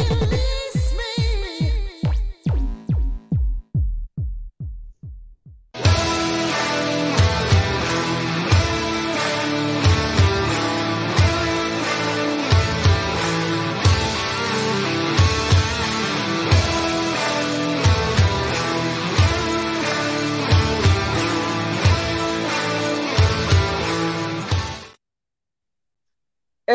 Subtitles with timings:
[0.00, 0.59] you leave?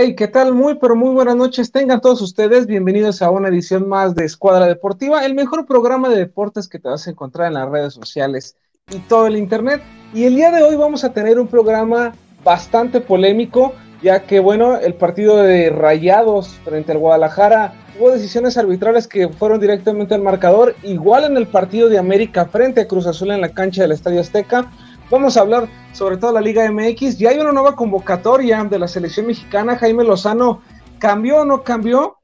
[0.07, 0.53] Hey, ¿qué tal?
[0.53, 1.71] Muy, pero muy buenas noches.
[1.71, 6.17] Tengan todos ustedes bienvenidos a una edición más de Escuadra Deportiva, el mejor programa de
[6.17, 8.55] deportes que te vas a encontrar en las redes sociales
[8.91, 9.81] y todo el internet.
[10.13, 12.13] Y el día de hoy vamos a tener un programa
[12.43, 19.07] bastante polémico, ya que, bueno, el partido de Rayados frente al Guadalajara hubo decisiones arbitrales
[19.07, 23.31] que fueron directamente al marcador, igual en el partido de América frente a Cruz Azul
[23.31, 24.71] en la cancha del Estadio Azteca.
[25.11, 27.17] Vamos a hablar sobre todo la Liga MX.
[27.19, 29.77] Ya hay una nueva convocatoria de la selección mexicana.
[29.77, 30.61] Jaime Lozano,
[30.97, 32.17] ¿cambió o no cambió?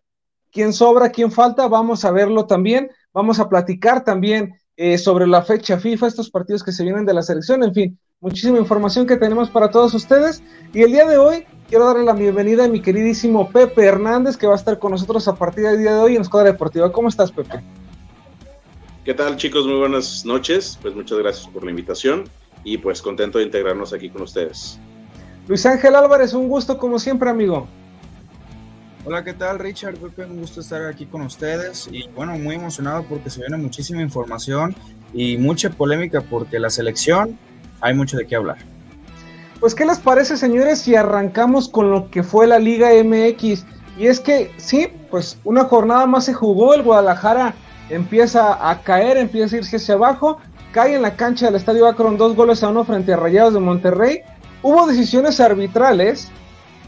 [0.51, 1.67] ¿Quién sobra, quién falta?
[1.67, 2.89] Vamos a verlo también.
[3.13, 7.13] Vamos a platicar también eh, sobre la fecha FIFA, estos partidos que se vienen de
[7.13, 7.63] la selección.
[7.63, 10.41] En fin, muchísima información que tenemos para todos ustedes.
[10.73, 14.47] Y el día de hoy quiero darle la bienvenida a mi queridísimo Pepe Hernández, que
[14.47, 16.91] va a estar con nosotros a partir del día de hoy en Escuadra Deportiva.
[16.91, 17.63] ¿Cómo estás, Pepe?
[19.05, 19.67] ¿Qué tal, chicos?
[19.67, 20.79] Muy buenas noches.
[20.81, 22.25] Pues muchas gracias por la invitación
[22.63, 24.79] y pues contento de integrarnos aquí con ustedes.
[25.47, 27.67] Luis Ángel Álvarez, un gusto como siempre, amigo.
[29.03, 29.95] Hola, ¿qué tal, Richard?
[30.29, 34.75] Un gusto estar aquí con ustedes y bueno, muy emocionado porque se viene muchísima información
[35.13, 37.37] y mucha polémica porque la selección
[37.81, 38.57] hay mucho de qué hablar.
[39.59, 43.65] Pues, ¿qué les parece, señores, si arrancamos con lo que fue la Liga MX?
[43.97, 47.53] Y es que, sí, pues una jornada más se jugó, el Guadalajara
[47.89, 50.39] empieza a caer, empieza a irse hacia abajo,
[50.71, 53.59] cae en la cancha del Estadio Akron dos goles a uno frente a Rayados de
[53.59, 54.21] Monterrey.
[54.61, 56.31] Hubo decisiones arbitrales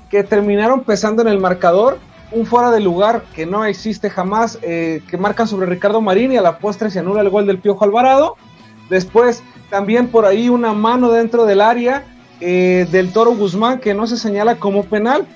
[0.09, 1.99] que terminaron pesando en el marcador.
[2.31, 6.37] Un fuera de lugar que no existe jamás, eh, que marcan sobre Ricardo Marín y
[6.37, 8.35] a la postre se anula el gol del Piojo Alvarado.
[8.89, 12.05] Después también por ahí una mano dentro del área
[12.39, 15.27] eh, del Toro Guzmán que no se señala como penal.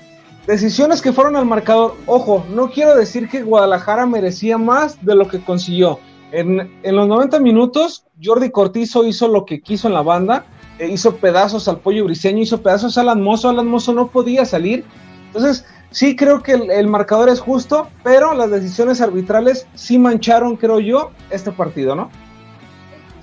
[0.46, 1.94] Decisiones que fueron al marcador.
[2.06, 6.00] Ojo, no quiero decir que Guadalajara merecía más de lo que consiguió.
[6.30, 10.44] En, los 90 minutos, Jordi Cortizo hizo lo que quiso en la banda,
[10.78, 14.44] eh, hizo pedazos al pollo briseño, hizo pedazos a Alan Mozo, Alan Mozo no podía
[14.44, 14.84] salir.
[15.26, 20.80] Entonces, sí creo que el, marcador es justo, pero las decisiones arbitrales sí mancharon, creo
[20.80, 22.10] yo, este partido, ¿no?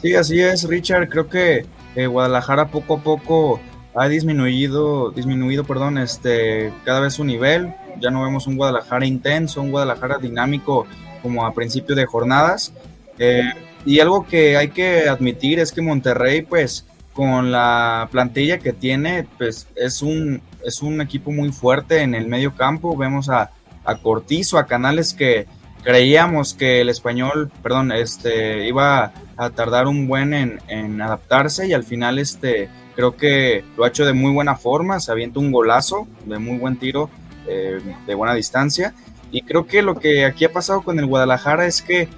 [0.01, 1.09] Sí, así es, Richard.
[1.09, 1.65] Creo que
[1.95, 3.59] eh, Guadalajara poco a poco
[3.95, 7.73] ha disminuido, disminuido, perdón, este, cada vez su nivel.
[7.99, 10.85] Ya no vemos un Guadalajara intenso, un Guadalajara dinámico
[11.21, 12.73] como a principio de jornadas.
[13.19, 13.51] Eh,
[13.85, 19.25] y algo que hay que admitir es que Monterrey, pues, con la plantilla que tiene,
[19.37, 22.97] pues es un, es un equipo muy fuerte en el medio campo.
[22.97, 23.51] Vemos a,
[23.85, 25.47] a Cortizo, a Canales que
[25.83, 31.73] creíamos que el español, perdón, este, iba a tardar un buen en, en, adaptarse y
[31.73, 35.51] al final este, creo que lo ha hecho de muy buena forma, se avienta un
[35.51, 37.09] golazo de muy buen tiro
[37.47, 38.95] eh, de buena distancia
[39.31, 42.09] y creo que lo que aquí ha pasado con el Guadalajara es que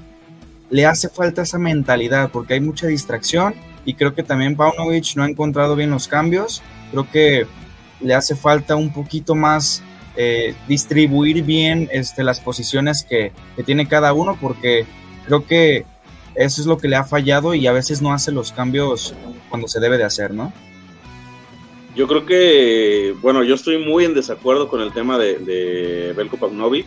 [0.70, 3.56] le hace falta esa mentalidad porque hay mucha distracción
[3.86, 6.62] y creo que también Paunovic no ha encontrado bien los cambios.
[6.92, 7.48] Creo que
[8.02, 9.82] le hace falta un poquito más
[10.16, 14.86] eh, distribuir bien este, las posiciones que, que, tiene cada uno porque
[15.26, 15.86] creo que
[16.36, 19.14] eso es lo que le ha fallado y a veces no hace los cambios
[19.50, 20.54] cuando se debe de hacer, ¿no?
[21.96, 26.86] Yo creo que, bueno, yo estoy muy en desacuerdo con el tema de, Belko Paunovic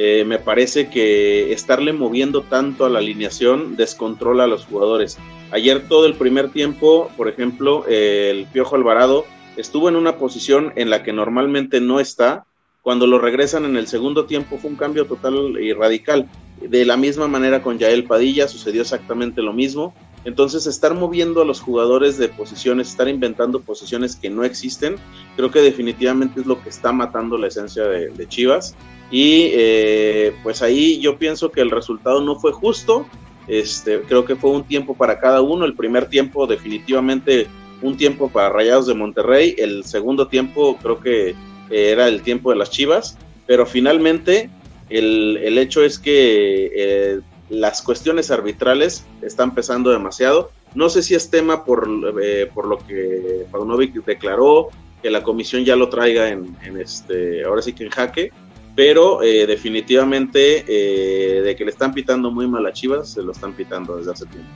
[0.00, 5.18] eh, me parece que estarle moviendo tanto a la alineación descontrola a los jugadores.
[5.50, 9.26] Ayer todo el primer tiempo, por ejemplo, el Piojo Alvarado
[9.56, 12.44] estuvo en una posición en la que normalmente no está.
[12.80, 16.28] Cuando lo regresan en el segundo tiempo fue un cambio total y radical.
[16.60, 19.94] De la misma manera con Yael Padilla sucedió exactamente lo mismo.
[20.24, 24.96] Entonces, estar moviendo a los jugadores de posiciones, estar inventando posiciones que no existen,
[25.36, 28.76] creo que definitivamente es lo que está matando la esencia de Chivas.
[29.10, 33.06] Y eh, pues ahí yo pienso que el resultado no fue justo.
[33.46, 35.64] Este, creo que fue un tiempo para cada uno.
[35.64, 37.46] El primer tiempo definitivamente
[37.80, 39.54] un tiempo para Rayados de Monterrey.
[39.56, 41.34] El segundo tiempo creo que eh,
[41.70, 43.16] era el tiempo de las Chivas.
[43.46, 44.50] Pero finalmente
[44.90, 50.50] el, el hecho es que eh, las cuestiones arbitrales están pesando demasiado.
[50.74, 51.88] No sé si es tema por,
[52.54, 54.68] por lo que Paunovic declaró,
[55.02, 58.32] que la comisión ya lo traiga en, este, ahora sí que en jaque
[58.78, 63.32] pero eh, definitivamente eh, de que le están pitando muy mal a Chivas, se lo
[63.32, 64.48] están pitando desde hace tiempo.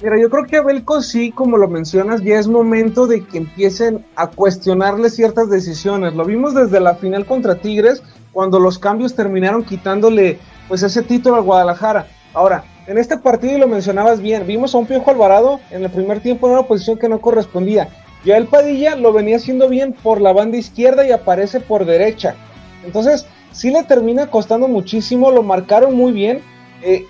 [0.00, 3.38] Mira, yo creo que a Belco sí, como lo mencionas, ya es momento de que
[3.38, 6.14] empiecen a cuestionarle ciertas decisiones.
[6.14, 10.38] Lo vimos desde la final contra Tigres, cuando los cambios terminaron quitándole
[10.70, 12.06] pues ese título al Guadalajara.
[12.32, 15.90] Ahora, en este partido, y lo mencionabas bien, vimos a un Piojo Alvarado en el
[15.90, 17.88] primer tiempo en una posición que no correspondía.
[18.24, 22.36] Ya el Padilla lo venía haciendo bien por la banda izquierda y aparece por derecha.
[22.84, 26.40] Entonces, sí le termina costando muchísimo, lo marcaron muy bien.
[26.82, 27.04] Eh,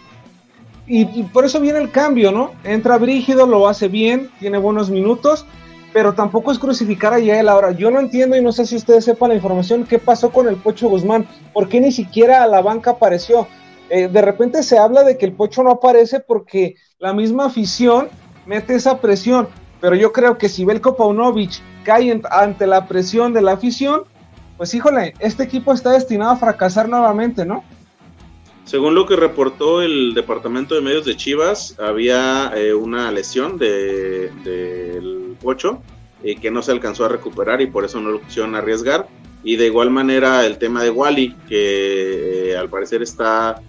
[0.87, 2.53] y, por eso viene el cambio, ¿no?
[2.65, 5.45] Entra Brígido, lo hace bien, tiene buenos minutos,
[5.93, 7.49] pero tampoco es crucificar a Yael.
[7.49, 10.49] Ahora, yo no entiendo y no sé si ustedes sepan la información, qué pasó con
[10.49, 13.49] el Pocho Guzmán, por qué ni siquiera a la banca apareció.
[13.89, 18.09] Eh, de repente se habla de que el Pocho no aparece porque la misma afición
[18.47, 19.49] mete esa presión,
[19.81, 24.03] pero yo creo que si Belko Paunovic cae ante la presión de la afición,
[24.57, 27.65] pues híjole, este equipo está destinado a fracasar nuevamente, ¿no?
[28.65, 34.31] Según lo que reportó el departamento de medios de Chivas, había eh, una lesión del
[34.45, 35.83] de, Pocho
[36.23, 39.09] eh, que no se alcanzó a recuperar y por eso no lo quisieron arriesgar.
[39.43, 43.63] Y de igual manera el tema de Wally, que eh, al parecer está,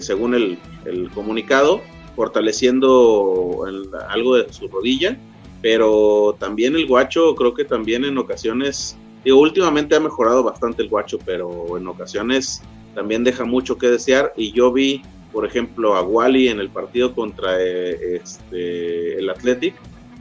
[0.00, 1.82] según el, el, comunicado,
[2.16, 3.64] fortaleciendo
[4.08, 5.18] algo de su rodilla,
[5.60, 10.88] pero también el guacho creo que también en ocasiones, digo, últimamente ha mejorado bastante el
[10.88, 12.62] guacho, pero en ocasiones
[12.94, 15.02] también deja mucho que desear y yo vi,
[15.32, 19.74] por ejemplo, a Wally en el partido contra eh, este, el Athletic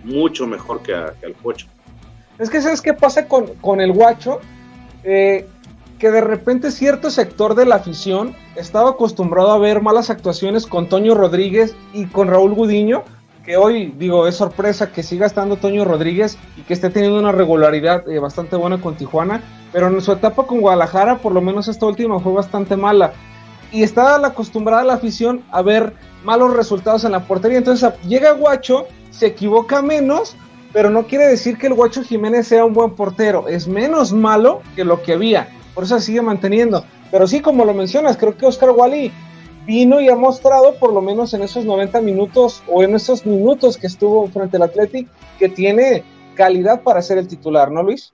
[0.03, 1.67] mucho mejor que, al Pocho.
[2.39, 4.39] Es que sabes qué pasa con, el Guacho,
[5.03, 5.47] eh,
[5.99, 10.89] que de repente cierto sector de la afición estaba acostumbrado a ver malas actuaciones con
[10.89, 13.03] Toño Rodríguez y con Raúl Gudiño,
[13.43, 17.31] que hoy digo es sorpresa que siga estando Toño Rodríguez y que esté teniendo una
[17.31, 19.43] regularidad eh, bastante buena con Tijuana,
[19.73, 23.13] pero en su etapa con Guadalajara, por lo menos esta última fue bastante mala.
[23.71, 25.93] Y estaba acostumbrada la afición a ver
[26.23, 27.57] malos resultados en la portería.
[27.57, 30.35] Entonces llega Guacho, se equivoca menos,
[30.71, 33.47] pero no quiere decir que el Guacho Jiménez sea un buen portero.
[33.47, 35.49] Es menos malo que lo que había.
[35.73, 36.85] Por eso sigue manteniendo.
[37.11, 39.11] Pero sí, como lo mencionas, creo que Oscar Wally
[39.65, 43.77] vino y ha mostrado, por lo menos en esos 90 minutos o en esos minutos
[43.77, 45.07] que estuvo frente al Athletic,
[45.39, 46.03] que tiene
[46.35, 48.13] calidad para ser el titular, ¿no, Luis?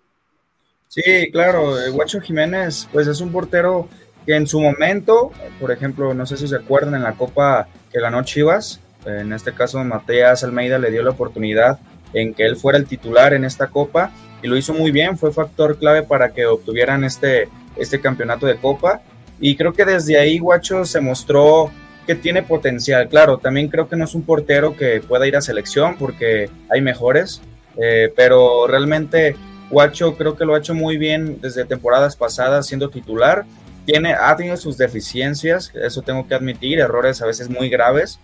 [0.87, 3.87] Sí, claro, Guacho Jiménez, pues es un portero
[4.25, 7.99] que en su momento, por ejemplo, no sé si se acuerdan en la Copa que
[7.99, 11.79] ganó Chivas, en este caso Matías Almeida le dio la oportunidad
[12.13, 14.11] en que él fuera el titular en esta Copa
[14.41, 18.57] y lo hizo muy bien, fue factor clave para que obtuvieran este, este campeonato de
[18.57, 19.01] Copa
[19.39, 21.71] y creo que desde ahí Guacho se mostró
[22.05, 25.41] que tiene potencial, claro, también creo que no es un portero que pueda ir a
[25.41, 27.41] selección porque hay mejores,
[27.77, 29.35] eh, pero realmente
[29.69, 33.45] Guacho creo que lo ha hecho muy bien desde temporadas pasadas siendo titular.
[33.85, 38.19] Tiene, ha tenido sus deficiencias, eso tengo que admitir, errores a veces muy graves,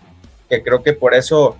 [0.48, 1.56] que creo que por eso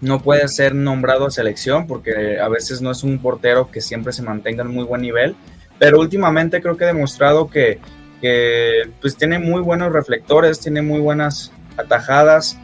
[0.00, 4.12] no puede ser nombrado a selección, porque a veces no es un portero que siempre
[4.12, 5.36] se mantenga en muy buen nivel,
[5.78, 7.78] pero últimamente creo que ha demostrado que,
[8.22, 12.56] que pues tiene muy buenos reflectores, tiene muy buenas atajadas,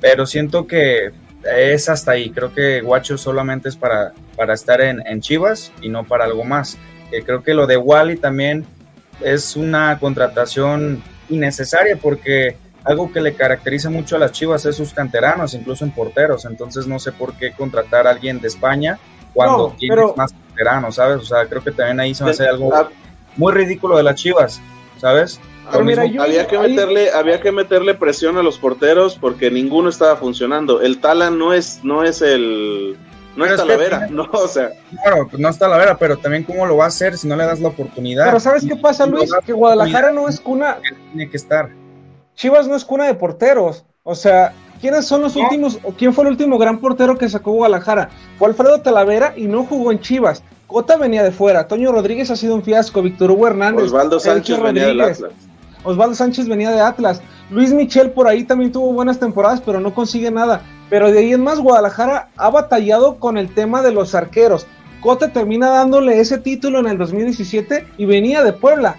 [0.00, 1.10] pero siento que
[1.56, 2.30] es hasta ahí.
[2.30, 6.76] Creo que Guacho solamente es para, para estar en, Chivas y no para algo más.
[7.24, 8.66] creo que lo de Wally también
[9.22, 14.92] es una contratación innecesaria porque algo que le caracteriza mucho a las Chivas es sus
[14.92, 16.44] canteranos, incluso en porteros.
[16.44, 18.98] Entonces no sé por qué contratar a alguien de España
[19.32, 21.16] cuando tiene más canteranos, ¿sabes?
[21.16, 22.70] O sea, creo que también ahí se va a hacer algo
[23.38, 24.60] muy ridículo de las Chivas,
[24.98, 25.40] ¿sabes?
[25.70, 30.80] había que meterle, había que meterle presión a los porteros porque ninguno estaba funcionando.
[30.80, 32.96] El Tala no es, no es el,
[33.36, 34.70] no es Talavera, no, o sea.
[35.02, 37.60] Claro, no es Talavera, pero también cómo lo va a hacer si no le das
[37.60, 38.26] la oportunidad.
[38.26, 39.30] Pero ¿sabes qué pasa, Luis?
[39.44, 40.78] Que Guadalajara no es cuna.
[41.12, 41.70] Tiene que estar.
[42.34, 43.84] Chivas no es cuna de porteros.
[44.02, 47.52] O sea, ¿quiénes son los últimos, o quién fue el último gran portero que sacó
[47.52, 48.10] Guadalajara?
[48.38, 50.42] Fue Alfredo Talavera y no jugó en Chivas.
[50.66, 54.60] Cota venía de fuera, Toño Rodríguez ha sido un fiasco, Víctor Hugo Hernández, Osvaldo Sánchez
[54.60, 55.32] venía del Atlas.
[55.84, 57.22] Osvaldo Sánchez venía de Atlas.
[57.50, 60.62] Luis Michel por ahí también tuvo buenas temporadas, pero no consigue nada.
[60.90, 64.66] Pero de ahí en más, Guadalajara ha batallado con el tema de los arqueros.
[65.00, 68.96] Cota termina dándole ese título en el 2017 y venía de Puebla.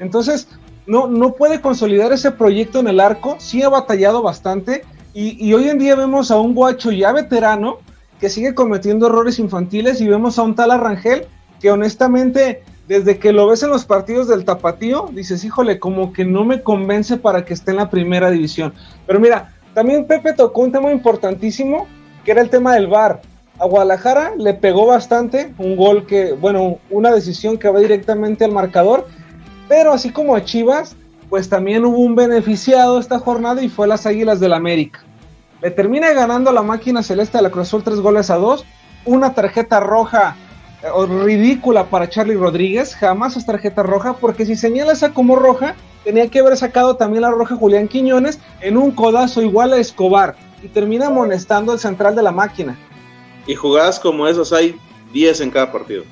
[0.00, 0.48] Entonces,
[0.86, 3.36] no, no puede consolidar ese proyecto en el arco.
[3.38, 4.84] Sí ha batallado bastante.
[5.16, 7.78] Y, y hoy en día vemos a un guacho ya veterano
[8.20, 11.24] que sigue cometiendo errores infantiles y vemos a un tal Arrangel
[11.58, 16.26] que honestamente desde que lo ves en los partidos del tapatío, dices, híjole, como que
[16.26, 18.74] no me convence para que esté en la primera división.
[19.06, 21.86] Pero mira, también Pepe tocó un tema importantísimo,
[22.22, 23.22] que era el tema del VAR.
[23.58, 28.52] A Guadalajara le pegó bastante, un gol que, bueno, una decisión que va directamente al
[28.52, 29.06] marcador,
[29.66, 30.94] pero así como a Chivas,
[31.28, 35.00] pues también hubo un beneficiado esta jornada y fue las Águilas del América.
[35.62, 38.64] Le termina ganando la máquina celeste de la Cruz Azul tres goles a dos,
[39.04, 40.36] una tarjeta roja
[41.24, 46.28] ridícula para Charlie Rodríguez, jamás es tarjeta roja, porque si señala esa como roja, tenía
[46.28, 50.68] que haber sacado también la roja Julián Quiñones en un codazo igual a Escobar y
[50.68, 52.78] termina amonestando al central de la máquina.
[53.46, 54.78] Y jugadas como esas hay
[55.12, 56.04] 10 en cada partido.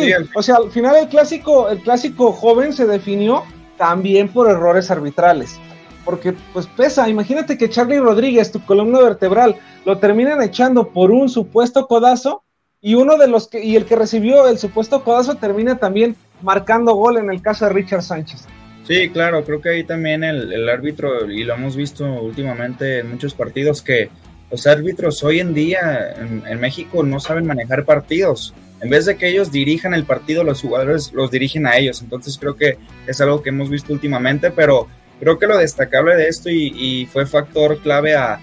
[0.00, 3.44] Sí, o sea, al final el clásico, el clásico joven se definió
[3.76, 5.58] también por errores arbitrales.
[6.04, 11.28] Porque pues pesa, imagínate que Charlie Rodríguez, tu columna vertebral, lo terminan echando por un
[11.28, 12.42] supuesto codazo
[12.80, 16.94] y uno de los que, y el que recibió el supuesto codazo termina también marcando
[16.94, 18.46] gol en el caso de Richard Sánchez.
[18.86, 23.32] Sí, claro, creo que ahí también el, árbitro, y lo hemos visto últimamente en muchos
[23.34, 24.10] partidos, que
[24.50, 28.52] los árbitros hoy en día en, México no saben manejar partidos.
[28.82, 32.02] En vez de que ellos dirijan el partido, los jugadores los dirigen a ellos.
[32.02, 34.88] Entonces creo que es algo que hemos visto últimamente, pero
[35.20, 38.40] creo que lo destacable de esto y, fue factor clave a,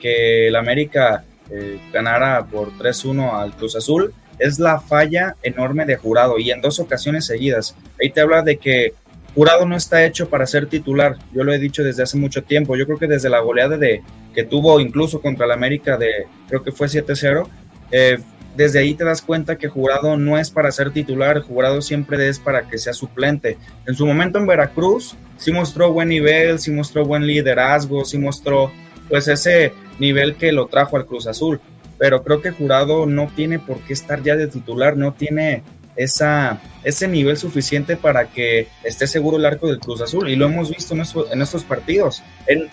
[0.00, 5.96] que el América eh, ganara por 3-1 al Cruz Azul es la falla enorme de
[5.96, 7.76] Jurado y en dos ocasiones seguidas.
[8.00, 8.94] Ahí te habla de que
[9.36, 11.16] Jurado no está hecho para ser titular.
[11.32, 12.74] Yo lo he dicho desde hace mucho tiempo.
[12.74, 14.02] Yo creo que desde la goleada de
[14.34, 17.46] que tuvo incluso contra el América de creo que fue 7-0,
[17.92, 18.18] eh,
[18.56, 22.38] desde ahí te das cuenta que Jurado no es para ser titular, Jurado siempre es
[22.38, 23.58] para que sea suplente.
[23.86, 28.72] En su momento en Veracruz sí mostró buen nivel, sí mostró buen liderazgo, sí mostró
[29.08, 31.60] pues ese nivel que lo trajo al Cruz Azul
[31.98, 35.62] pero creo que Jurado no tiene por qué estar ya de titular, no tiene
[35.96, 40.46] esa, ese nivel suficiente para que esté seguro el arco del Cruz Azul y lo
[40.46, 42.22] hemos visto en, en estos partidos.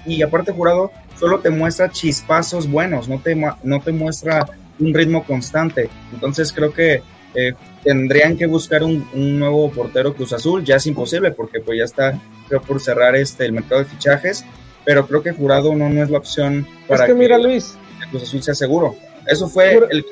[0.06, 4.46] y aparte Jurado solo te muestra chispazos buenos, no te, no te muestra
[4.80, 5.90] un ritmo constante.
[6.14, 7.02] Entonces creo que
[7.36, 7.54] eh,
[7.84, 12.20] tendrían que buscar un, nuevo portero Cruz Azul, ya es imposible porque pues ya está
[12.48, 14.46] creo por cerrar este el mercado de fichajes,
[14.86, 17.76] pero creo que Jurado no, no es la opción para que, que mira Luis,
[18.12, 18.96] Cruz Azul sea seguro.
[19.26, 20.06] Eso fue el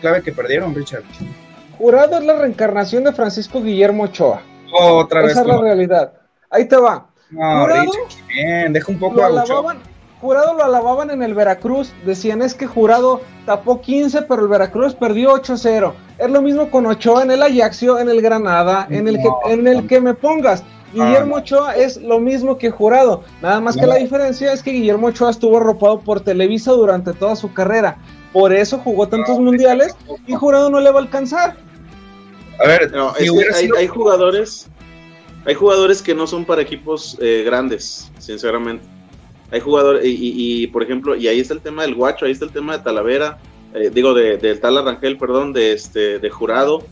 [0.00, 1.04] clave que perdieron, Richard.
[1.78, 4.42] Jurado es la reencarnación de Francisco Guillermo Ochoa.
[4.72, 5.32] Otra vez.
[5.32, 6.12] Esa es la realidad.
[6.50, 7.08] Ahí te va.
[7.30, 7.92] jurado,
[8.28, 9.78] bien, deja un poco a alababan,
[10.20, 11.92] Jurado lo alababan en el Veracruz.
[12.04, 15.92] Decían es que Jurado tapó 15, pero el Veracruz perdió 8-0.
[16.18, 19.66] Es lo mismo con Ochoa en el Ajaxio, en el Granada, en el, que, en
[19.68, 20.64] el que me pongas.
[20.92, 25.08] Guillermo Ochoa es lo mismo que Jurado, nada más que la diferencia es que Guillermo
[25.08, 27.98] Ochoa estuvo arropado por Televisa durante toda su carrera.
[28.32, 29.94] Por eso jugó tantos mundiales
[30.26, 31.56] y Jurado no le va a alcanzar.
[32.58, 34.68] A ver, no, hay, jugadores,
[35.44, 38.97] hay jugadores que no son para equipos eh, grandes, sinceramente.
[39.50, 42.52] Hay jugadores, y, por ejemplo, y ahí está el tema del guacho, ahí está el
[42.52, 43.38] tema de Talavera,
[43.74, 46.84] eh, digo, del de, tal Arrangel, perdón, de este, de jurado.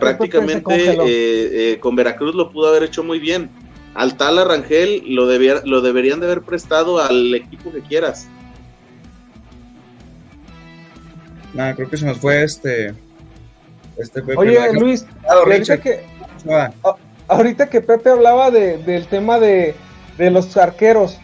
[0.00, 3.48] prácticamente eh, con Veracruz lo pudo haber hecho muy bien
[3.98, 8.28] al tal Arrangel lo, lo deberían de haber prestado al equipo que quieras.
[11.52, 12.94] Nada, creo que se nos fue este.
[13.96, 16.04] este Oye, Luis, ahorita que,
[17.28, 19.74] ahorita que Pepe hablaba del tema de,
[20.18, 21.18] los arqueros,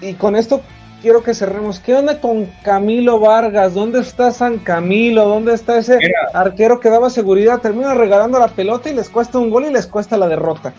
[0.00, 0.62] y con esto
[1.02, 1.80] quiero que cerremos.
[1.80, 3.74] ¿Qué onda con Camilo Vargas?
[3.74, 5.28] ¿Dónde está San Camilo?
[5.28, 5.98] ¿Dónde está ese
[6.32, 7.60] arquero que daba seguridad?
[7.60, 10.72] Termina regalando la pelota y les cuesta un gol y les cuesta la derrota.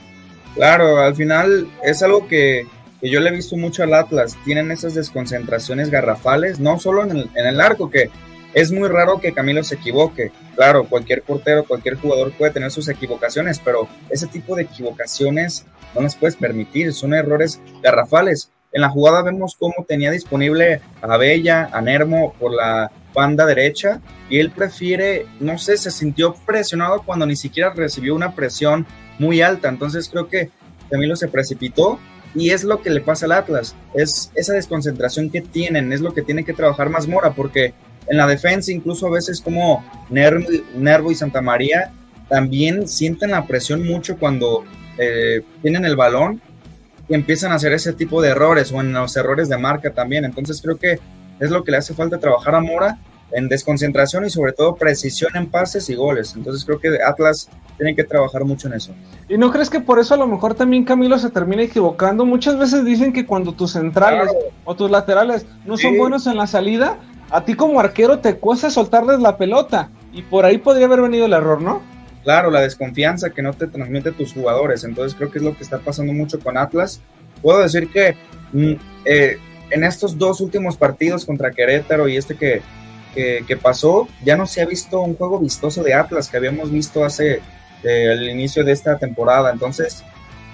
[0.55, 2.67] Claro, al final es algo que,
[3.01, 4.37] yo le he visto mucho al Atlas.
[4.45, 8.09] Tienen esas desconcentraciones garrafales, no solo en el, arco, que
[8.53, 10.31] es muy raro que Camilo se equivoque.
[10.55, 16.01] Claro, cualquier portero, cualquier jugador puede tener sus equivocaciones, pero ese tipo de equivocaciones no
[16.01, 18.51] las puedes permitir, son errores garrafales.
[18.71, 24.01] En la jugada vemos cómo tenía disponible a Bella, a Nermo por la banda derecha
[24.29, 28.87] y él prefiere, no sé, se sintió presionado cuando ni siquiera recibió una presión
[29.19, 29.69] muy alta.
[29.69, 30.49] Entonces creo que
[30.89, 31.99] Camilo se precipitó
[32.35, 33.75] y es lo que le pasa al Atlas.
[33.93, 37.73] Es esa desconcentración que tienen, es lo que tiene que trabajar más Mora, porque
[38.07, 41.91] en la defensa, incluso a veces como Nervo, y Santa María,
[42.29, 44.63] también sienten la presión mucho cuando
[44.97, 46.41] eh, tienen el balón
[47.07, 50.25] y empiezan a hacer ese tipo de errores o en los errores de marca también.
[50.25, 50.99] Entonces creo que
[51.39, 52.97] es lo que le hace falta trabajar a Mora
[53.31, 56.33] en desconcentración y sobre todo precisión en pases y goles.
[56.35, 58.93] Entonces creo que Atlas tiene que trabajar mucho en eso.
[59.27, 62.25] ¿Y no crees que por eso a lo mejor también Camilo se termina equivocando?
[62.25, 64.29] Muchas veces dicen que cuando tus centrales
[64.63, 66.99] o tus laterales no son buenos en la salida,
[67.33, 71.25] a ti como arquero te cuesta soltarles la pelota y por ahí podría haber venido
[71.25, 71.81] el error, ¿no?
[72.23, 74.83] Claro, la desconfianza que no te transmite tus jugadores.
[74.83, 77.01] Entonces creo que es lo que está pasando mucho con Atlas.
[77.41, 78.15] Puedo decir que
[78.53, 78.73] mm,
[79.05, 79.37] eh,
[79.71, 82.61] en estos dos últimos partidos contra Querétaro y este que
[83.13, 87.05] que, pasó, ya no se ha visto un juego vistoso de Atlas que habíamos visto
[87.05, 87.41] hace
[87.83, 89.51] eh, el inicio de esta temporada.
[89.51, 90.03] Entonces,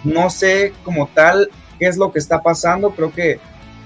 [0.03, 2.91] no sé como tal qué es lo que está pasando.
[2.91, 3.39] Creo que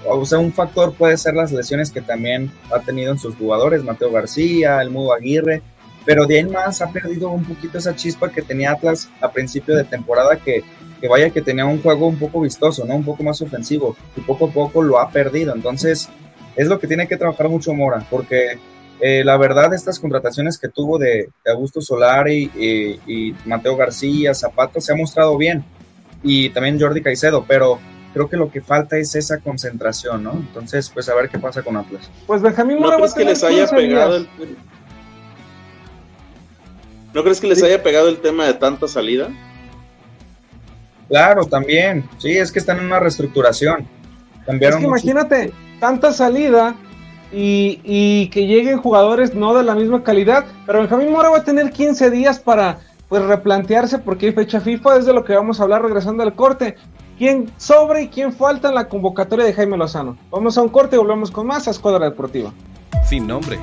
[0.06, 3.84] o sea, un factor puede ser las lesiones que también ha tenido en sus jugadores,
[3.84, 5.62] Mateo García, el Mudo Aguirre,
[6.04, 9.74] pero de ahí más ha perdido un poquito esa chispa que tenía Atlas a principio
[9.74, 10.62] de temporada, que,
[11.00, 12.96] que vaya que tenía un juego un poco vistoso, ¿no?
[12.96, 15.54] Un poco más ofensivo, y poco a poco lo ha perdido.
[15.54, 16.08] Entonces,
[16.56, 18.58] es lo que tiene que trabajar mucho Mora, porque
[19.00, 24.80] eh, la verdad, estas contrataciones que tuvo de, Augusto Solari y, y, Mateo García, Zapato,
[24.80, 25.64] se ha mostrado bien,
[26.22, 27.78] y también Jordi Caicedo, pero
[28.14, 30.32] creo que lo que falta es esa concentración, ¿no?
[30.32, 32.08] Entonces, pues a ver qué pasa con Atlas.
[32.28, 34.28] Pues Benjamín Mora ¿No crees que les haya pegado el...
[37.12, 39.28] ¿No crees que les haya pegado el tema de tanta salida?
[41.08, 42.08] Claro, también.
[42.18, 43.86] Sí, es que están en una reestructuración.
[44.46, 46.76] Cambiaron es que imagínate, tanta salida
[47.32, 51.44] y, y, que lleguen jugadores no de la misma calidad, pero Benjamín Mora va a
[51.44, 52.78] tener 15 días para
[53.08, 56.34] pues replantearse porque hay fecha FIFA, es de lo que vamos a hablar regresando al
[56.34, 56.76] corte
[57.18, 60.16] quién sobra y quién falta en la convocatoria de Jaime Lozano.
[60.30, 62.52] Vamos a un corte y volvemos con más a Escuadra Deportiva.
[63.08, 63.58] Sin nombre,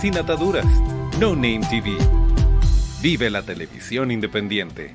[0.00, 0.66] sin ataduras,
[1.18, 1.96] No Name TV.
[3.02, 4.94] Vive la televisión independiente.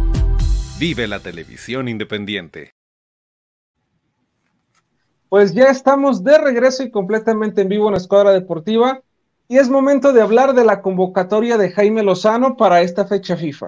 [0.81, 2.73] Vive la televisión independiente.
[5.29, 9.03] Pues ya estamos de regreso y completamente en vivo en la Escuadra Deportiva
[9.47, 13.67] y es momento de hablar de la convocatoria de Jaime Lozano para esta fecha FIFA.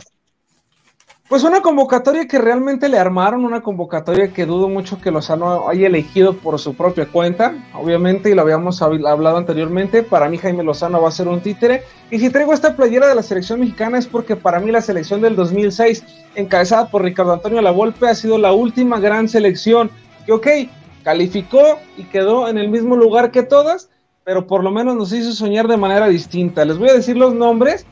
[1.29, 5.87] Pues una convocatoria que realmente le armaron, una convocatoria que dudo mucho que Lozano haya
[5.87, 11.01] elegido por su propia cuenta, obviamente, y lo habíamos hablado anteriormente, para mí Jaime Lozano
[11.01, 14.05] va a ser un títere, y si traigo esta playera de la selección mexicana es
[14.05, 16.03] porque para mí la selección del 2006,
[16.35, 19.89] encabezada por Ricardo Antonio Lavolpe, ha sido la última gran selección,
[20.25, 20.47] que ok,
[21.03, 23.89] calificó y quedó en el mismo lugar que todas,
[24.25, 26.65] pero por lo menos nos hizo soñar de manera distinta.
[26.65, 27.85] Les voy a decir los nombres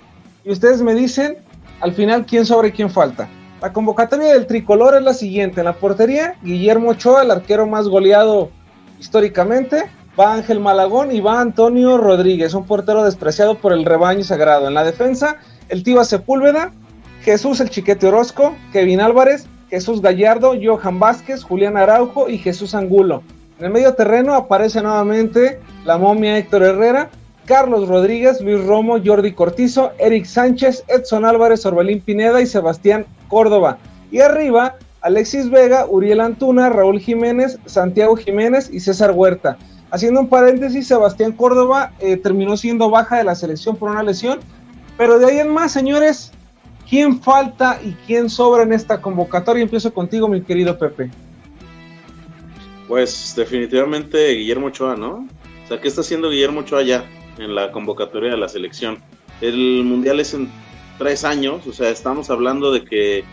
[0.43, 1.37] y ustedes me dicen
[1.81, 3.29] al final quién sobra y quién falta.
[3.61, 5.61] La convocatoria del tricolor es la siguiente.
[5.61, 8.49] En la portería, Guillermo Ochoa, el arquero más goleado
[8.99, 9.83] históricamente.
[10.19, 14.67] Va Ángel Malagón y va Antonio Rodríguez, un portero despreciado por el rebaño sagrado.
[14.67, 15.37] En la defensa,
[15.69, 16.73] el Tiva Sepúlveda,
[17.21, 23.23] Jesús el Chiquete Orozco, Kevin Álvarez, Jesús Gallardo, Johan Vázquez, Julián Araujo y Jesús Angulo.
[23.57, 27.09] En el medio terreno aparece nuevamente la momia Héctor Herrera,
[27.51, 33.77] Carlos Rodríguez, Luis Romo, Jordi Cortizo, Eric Sánchez, Edson Álvarez, Orbelín Pineda y Sebastián Córdoba.
[34.09, 39.57] Y arriba, Alexis Vega, Uriel Antuna, Raúl Jiménez, Santiago Jiménez y César Huerta.
[39.89, 44.39] Haciendo un paréntesis, Sebastián Córdoba eh, terminó siendo baja de la selección por una lesión.
[44.97, 46.31] Pero de ahí en más, señores,
[46.89, 49.61] ¿quién falta y quién sobra en esta convocatoria?
[49.61, 51.11] Empiezo contigo, mi querido Pepe.
[52.87, 55.27] Pues definitivamente Guillermo Ochoa, ¿no?
[55.65, 57.03] O sea, ¿qué está haciendo Guillermo Ochoa ya?
[57.37, 58.99] En la convocatoria de la selección.
[59.41, 60.49] El mundial es en
[60.97, 63.23] tres años, o sea, estamos hablando de que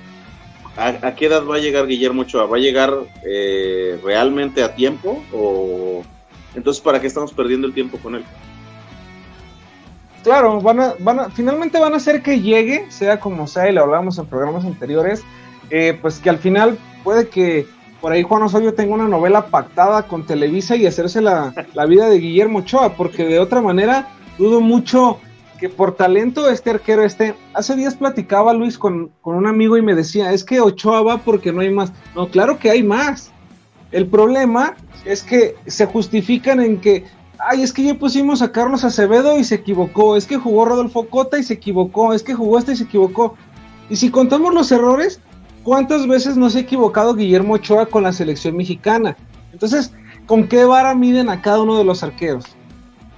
[0.79, 2.47] ¿A, qué edad va a llegar Guillermo Ochoa?
[2.47, 5.25] ¿Va a llegar eh, realmente a tiempo?
[5.33, 6.05] ¿O
[6.55, 8.25] entonces para qué estamos perdiendo el tiempo con él?
[10.23, 13.73] Claro, van a, van a, finalmente van a hacer que llegue, sea como sea, y
[13.73, 15.25] lo hablamos en programas anteriores,
[15.71, 17.67] eh, pues que al final puede que
[18.01, 22.09] por ahí Juan Osorio tenga una novela pactada con Televisa y hacerse la, la vida
[22.09, 24.09] de Guillermo Ochoa, porque de otra manera
[24.39, 25.19] dudo mucho
[25.59, 27.35] que por talento este arquero esté.
[27.53, 31.53] Hace días platicaba Luis con, un amigo y me decía, es que Ochoa va porque
[31.53, 31.93] no hay más.
[32.15, 33.33] No, claro que hay más.
[33.91, 37.05] El problema es que se justifican en que,
[37.39, 41.09] ay, es que ya pusimos a Carlos Acevedo y se equivocó, es que jugó Rodolfo
[41.09, 43.35] Cota y se equivocó, es que jugó este y se equivocó.
[43.91, 45.21] Y si contamos los errores,
[45.69, 49.19] ¿cuántas veces no se ha equivocado Guillermo Ochoa con la selección mexicana?
[49.53, 49.93] Entonces,
[50.25, 52.47] ¿con qué vara miden a cada uno de los arqueros?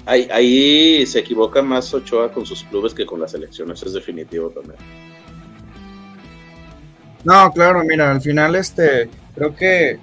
[0.05, 4.75] Ahí, se equivoca más Ochoa con sus clubes que con las elecciones, es definitivo también.
[7.23, 10.01] No, claro, mira, al final este, creo que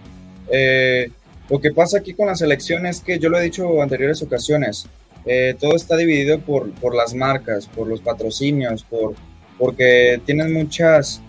[0.50, 1.12] eh,
[1.50, 4.22] lo que pasa aquí con la selección es que yo lo he dicho en anteriores
[4.22, 4.88] ocasiones,
[5.26, 9.16] eh, todo está dividido por, por, las marcas, por los patrocinios, por,
[9.58, 11.22] porque tienen muchas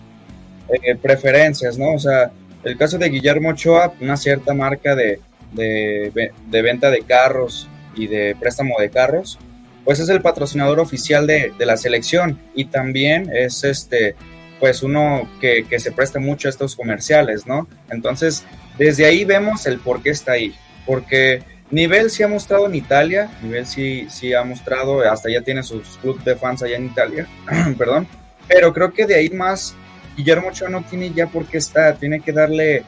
[0.71, 1.93] eh, preferencias, ¿no?
[1.93, 2.31] O sea,
[2.63, 5.19] el caso de Guillermo Ochoa, una cierta marca de,
[5.53, 9.37] de, de venta de carros, y de préstamo de carros,
[9.83, 14.15] pues es el patrocinador oficial de, la selección y también es este,
[14.59, 17.67] pues uno que, se presta mucho a estos comerciales, ¿no?
[17.89, 18.45] Entonces,
[18.77, 20.53] desde ahí vemos el por qué está ahí,
[20.85, 25.63] porque Nivel sí ha mostrado en Italia, Nivel sí, sí ha mostrado, hasta ya tiene
[25.63, 27.27] sus club de fans allá en Italia,
[27.77, 28.07] perdón,
[28.47, 29.75] pero creo que de ahí más
[30.19, 32.83] Guillermo Ochoa no tiene ya por qué estar, tiene que darle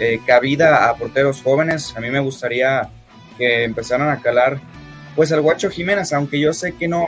[0.00, 2.90] eh, cabida a porteros jóvenes, a mí me gustaría
[3.38, 4.58] que empezaron a calar
[5.14, 7.06] pues al Guacho Jiménez, aunque yo sé que no,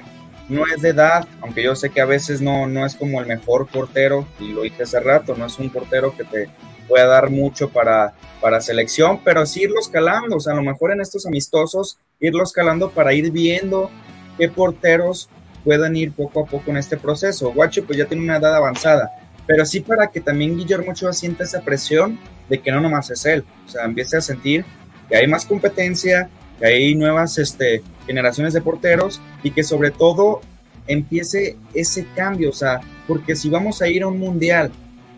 [0.48, 3.26] no es de edad, aunque yo sé que a veces no, no es como el
[3.26, 6.48] mejor portero, y lo dije hace rato, no es un portero que te
[6.86, 10.92] pueda dar mucho para, para selección, pero sí irlos calando, o sea, a lo mejor
[10.92, 13.90] en estos amistosos, irlos calando para ir viendo
[14.38, 15.28] qué porteros
[15.64, 17.52] puedan ir poco a poco en este proceso.
[17.52, 19.10] Guacho pues ya tiene una edad avanzada,
[19.46, 23.24] pero sí para que también Guillermo Ochoa sienta esa presión de que no nomás es
[23.26, 24.64] él, o sea, empiece a sentir
[25.08, 26.28] que hay más competencia,
[26.58, 30.40] que hay nuevas este, generaciones de porteros y que sobre todo
[30.86, 34.70] empiece ese cambio, o sea, porque si vamos a ir a un mundial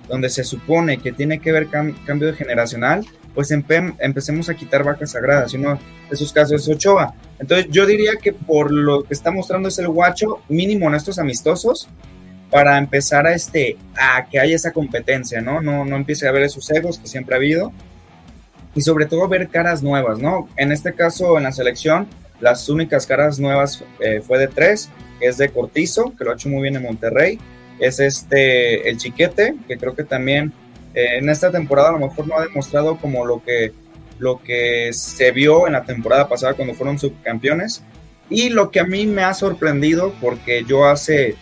[0.09, 5.53] donde se supone que tiene que haber cambio generacional, pues empecemos a quitar vacas sagradas,
[5.53, 5.81] y uno de
[6.15, 7.15] esos casos es Ochoa.
[7.39, 11.19] Entonces yo diría que por lo que está mostrando es el guacho, mínimo en estos
[11.19, 11.89] amistosos,
[12.51, 15.61] para empezar a, este, a que haya esa competencia, ¿no?
[15.61, 17.73] No, no empiece a haber esos egos que siempre ha habido,
[18.75, 20.49] y sobre todo ver caras nuevas, ¿no?
[20.57, 22.07] En este caso, en la selección,
[22.41, 24.89] las únicas caras nuevas eh, fue de tres,
[25.21, 27.39] es de Cortizo, que lo ha hecho muy bien en Monterrey,
[27.79, 30.53] es este, el Chiquete, que creo que también
[30.95, 33.73] eh, en esta temporada a lo mejor no ha demostrado como lo que,
[34.19, 37.83] lo que se vio en la temporada pasada cuando fueron subcampeones,
[38.31, 41.37] y lo que a mí me ha sorprendido, porque yo hace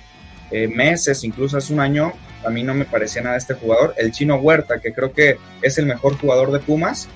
[0.51, 2.13] eh, meses, incluso hace un año,
[2.45, 5.79] a mí no me parecía nada este jugador, el chino Huerta, que creo que es
[5.79, 7.09] el mejor jugador de Pumas,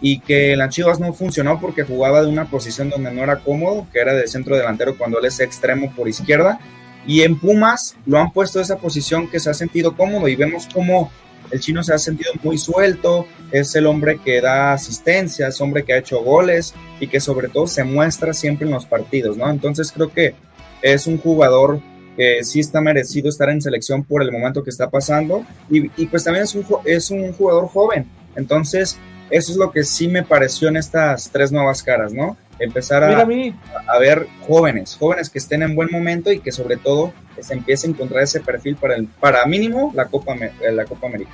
[0.00, 3.86] y que en Chivas no funcionó porque jugaba de una posición donde no era cómodo,
[3.90, 6.58] que era de centro delantero cuando él es extremo por izquierda.
[7.06, 10.68] Y en Pumas lo han puesto esa posición que se ha sentido cómodo y vemos
[10.72, 11.10] cómo
[11.50, 15.84] el chino se ha sentido muy suelto, es el hombre que da asistencia, es hombre
[15.84, 19.48] que ha hecho goles y que sobre todo se muestra siempre en los partidos, ¿no?
[19.48, 20.34] Entonces creo que
[20.82, 21.80] es un jugador
[22.16, 26.06] que sí está merecido estar en selección por el momento que está pasando y, y
[26.06, 28.08] pues también es un, es un jugador joven.
[28.36, 28.98] Entonces
[29.30, 32.36] eso es lo que sí me pareció en estas tres nuevas caras, ¿no?
[32.58, 37.12] Empezar a, a, ver jóvenes, jóvenes que estén en buen momento y que sobre todo
[37.40, 41.08] se empiece a encontrar ese perfil para, el, para mínimo la Copa, eh, la Copa
[41.08, 41.32] América.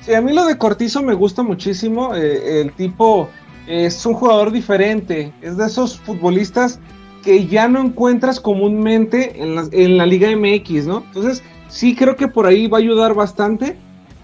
[0.00, 2.16] Sí, a mí lo de Cortizo me gusta muchísimo.
[2.16, 3.28] Eh, el tipo
[3.68, 6.80] es un jugador diferente, es de esos futbolistas
[7.22, 11.04] que ya no encuentras comúnmente en la, en la Liga MX, ¿no?
[11.06, 13.76] Entonces, sí creo que por ahí va a ayudar bastante.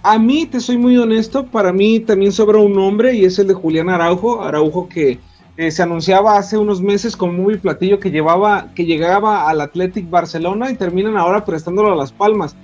[0.03, 3.49] A mí, te soy muy honesto, para mí también sobra un nombre y es el
[3.49, 4.43] de Julián Araujo.
[4.43, 5.19] Araujo que
[5.59, 10.09] eh, se anunciaba hace unos meses como muy platillo que llevaba, que llegaba al Athletic
[10.09, 12.55] Barcelona y terminan ahora prestándolo a Las Palmas.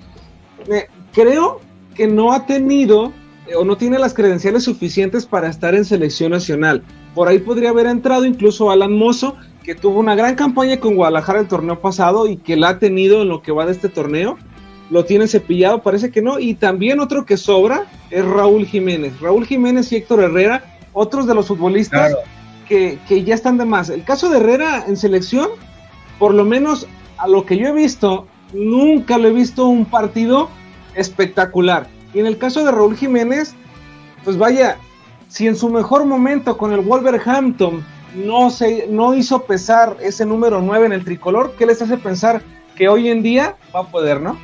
[0.68, 1.60] Eh, creo
[1.96, 3.12] que no ha tenido
[3.48, 6.84] eh, o no tiene las credenciales suficientes para estar en selección nacional.
[7.16, 11.40] Por ahí podría haber entrado incluso Alan Mozo, que tuvo una gran campaña con Guadalajara
[11.40, 14.38] el torneo pasado y que la ha tenido en lo que va de este torneo
[14.90, 16.38] lo tiene cepillado, parece que no.
[16.38, 19.18] Y también otro que sobra es Raúl Jiménez.
[19.20, 22.14] Raúl Jiménez y Héctor Herrera, otros de los futbolistas
[22.68, 23.88] que, ya están de más.
[23.90, 25.48] El caso de Herrera en selección,
[26.18, 26.86] por lo menos
[27.18, 30.48] a lo que yo he visto, nunca lo he visto un partido
[30.94, 31.88] espectacular.
[32.12, 33.54] Y en el caso de Raúl Jiménez,
[34.22, 34.78] pues vaya,
[35.28, 40.60] si en su mejor momento con el Wolverhampton no, se, no hizo pesar ese número
[40.60, 42.42] 9 en el tricolor, ¿qué les hace pensar
[42.76, 44.38] que hoy en día va a poder, no?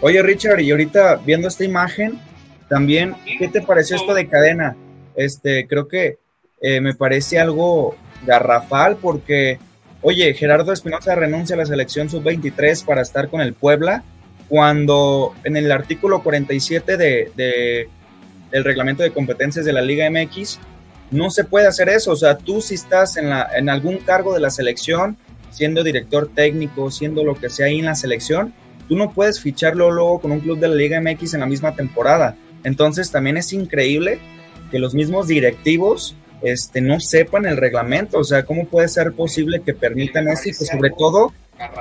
[0.00, 2.20] Oye, Richard, y ahorita viendo esta imagen,
[2.68, 4.76] también, ¿qué te pareció esto de cadena?
[5.16, 6.18] Este, creo que
[6.60, 9.58] eh, me parece algo garrafal porque,
[10.02, 14.02] oye, Gerardo Espinosa renuncia a la selección sub-23 para estar con el Puebla,
[14.48, 17.88] cuando en el artículo 47 de, de,
[18.50, 20.58] del reglamento de competencias de la Liga MX
[21.14, 22.12] no se puede hacer eso.
[22.12, 25.16] O sea, tú si estás en, la, en algún cargo de la selección,
[25.50, 28.52] siendo director técnico, siendo lo que sea ahí en la selección,
[28.88, 31.74] tú no puedes ficharlo luego con un club de la Liga MX en la misma
[31.74, 32.36] temporada.
[32.64, 34.18] Entonces también es increíble
[34.70, 38.18] que los mismos directivos este, no sepan el reglamento.
[38.18, 40.48] O sea, ¿cómo puede ser posible que permitan esto?
[40.48, 41.32] Y sobre todo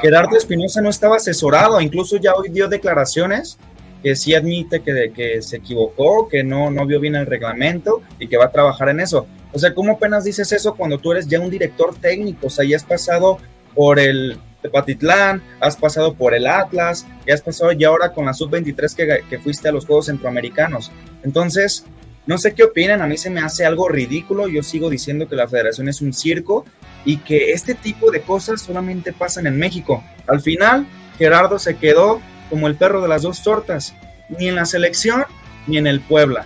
[0.02, 3.58] Gerardo Espinosa no estaba asesorado, incluso ya hoy dio declaraciones
[4.04, 8.38] que sí admite que, se equivocó, que no, no vio bien el reglamento y que
[8.38, 9.26] va a trabajar en eso.
[9.54, 12.48] O sea, ¿cómo apenas dices eso cuando tú eres ya un director técnico?
[12.48, 13.38] O sea, ya has pasado
[13.74, 18.34] por el Tepatitlán, has pasado por el Atlas, y has pasado ya ahora con la
[18.34, 20.92] Sub-23 que, que fuiste a los Juegos Centroamericanos.
[21.24, 21.86] Entonces,
[22.26, 25.36] no sé qué opinan, a mí se me hace algo ridículo, yo sigo diciendo que
[25.36, 26.66] la federación es un circo
[27.06, 30.04] y que este tipo de cosas solamente pasan en México.
[30.28, 30.88] Al final,
[31.18, 33.94] Gerardo se quedó como el perro de las dos tortas,
[34.30, 35.26] ni en la selección
[35.68, 36.46] ni en el Puebla.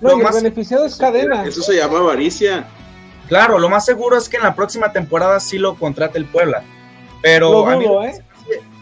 [0.00, 1.44] No, lo más beneficiado es cadena.
[1.44, 2.66] Eso se llama avaricia.
[3.28, 6.62] Claro, lo más seguro es que en la próxima temporada sí lo contrate el Puebla.
[7.22, 8.22] Pero a mí ¿eh?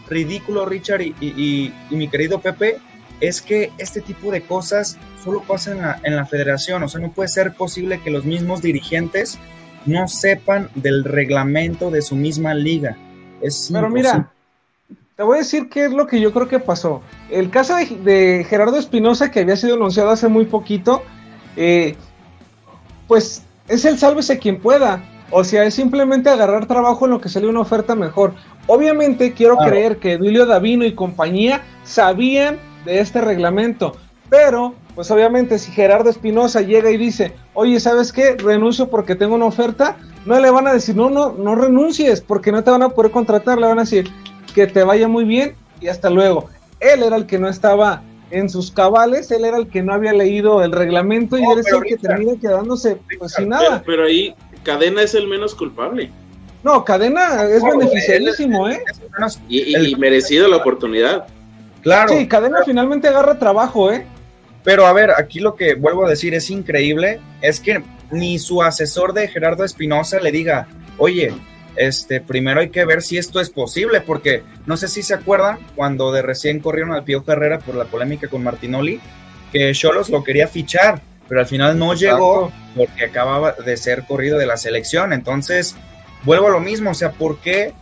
[0.09, 2.77] ridículo, Richard y, y, y, mi querido Pepe,
[3.21, 6.83] es que este tipo de cosas solo pasan en la, en la federación.
[6.83, 9.39] O sea, no puede ser posible que los mismos dirigentes
[9.85, 12.97] no sepan del reglamento de su misma liga.
[13.41, 14.32] Es Pero mira,
[15.23, 17.01] te voy a decir qué es lo que yo creo que pasó.
[17.29, 21.01] El caso de, de Gerardo Espinosa, que había sido anunciado hace muy poquito,
[21.55, 21.95] eh,
[23.07, 25.01] pues es el sálvese quien pueda.
[25.31, 28.33] O sea, es simplemente agarrar trabajo en lo que salió una oferta mejor.
[28.67, 29.71] Obviamente quiero claro.
[29.71, 33.95] creer que Duilio Davino y compañía sabían de este reglamento,
[34.29, 38.35] pero pues obviamente si Gerardo Espinosa llega y dice, oye, ¿sabes qué?
[38.35, 42.51] Renuncio porque tengo una oferta, no le van a decir, no, no, no renuncies porque
[42.51, 44.11] no te van a poder contratar, le van a decir
[44.53, 46.49] que te vaya muy bien y hasta luego.
[46.79, 50.13] Él era el que no estaba en sus cabales, él era el que no había
[50.13, 53.69] leído el reglamento y no, él es el que termina quedándose pues sin nada.
[53.69, 56.09] Pero, pero ahí Cadena es el menos culpable.
[56.63, 58.81] No, Cadena es oh, beneficiarísimo, ¿eh?
[59.49, 61.27] Y, y, y, merecido la oportunidad.
[61.81, 62.13] Claro.
[62.13, 64.05] Sí, Cadena finalmente agarra trabajo, ¿eh?
[64.63, 68.63] Pero a ver, aquí lo que vuelvo a decir es increíble, es que ni su
[68.63, 71.33] asesor de Gerardo Espinosa le diga, oye,
[71.75, 75.59] este, primero hay que ver si esto es posible, porque no sé si se acuerdan
[75.75, 78.99] cuando de recién corrieron al Pío Carrera por la polémica con Martinoli,
[79.51, 82.15] que Cholos lo quería fichar, pero al final no Exacto.
[82.15, 85.13] llegó porque acababa de ser corrido de la selección.
[85.13, 85.75] Entonces,
[86.23, 87.73] vuelvo a lo mismo, o sea, ¿por qué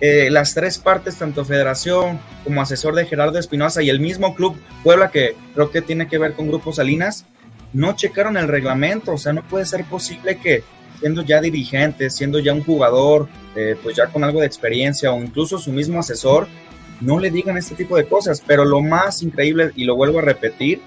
[0.00, 4.56] eh, las tres partes, tanto federación como asesor de Gerardo Espinosa y el mismo club
[4.84, 7.26] Puebla, que creo que tiene que ver con Grupo Salinas,
[7.72, 9.12] no checaron el reglamento?
[9.12, 10.62] O sea, no puede ser posible que
[10.98, 15.22] siendo ya dirigente, siendo ya un jugador, eh, pues ya con algo de experiencia o
[15.22, 16.48] incluso su mismo asesor,
[17.00, 18.42] no le digan este tipo de cosas.
[18.46, 20.80] Pero lo más increíble, y lo vuelvo a repetir,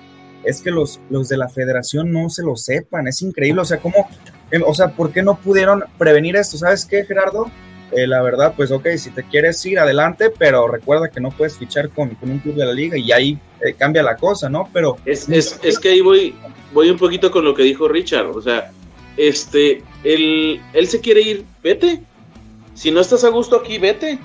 [0.44, 3.08] es que los, los de la federación no se lo sepan.
[3.08, 4.10] Es increíble, o sea, ¿cómo,
[4.52, 6.58] eh, o sea, ¿por qué no pudieron prevenir esto?
[6.58, 7.50] ¿Sabes qué, Gerardo?
[7.92, 11.58] Eh, la verdad, pues ok, si te quieres ir adelante, pero recuerda que no puedes
[11.58, 13.38] fichar con, con un club de la liga y ahí
[13.78, 14.70] cambia la cosa, ¿no?
[14.72, 14.96] Pero...
[15.06, 16.34] Es, es, es, que ahí voy,
[16.74, 18.72] voy un poquito con lo que dijo Richard, o sea,
[19.18, 22.02] este, él, él se quiere ir, vete.
[22.74, 24.20] Si no estás a gusto aquí, vete,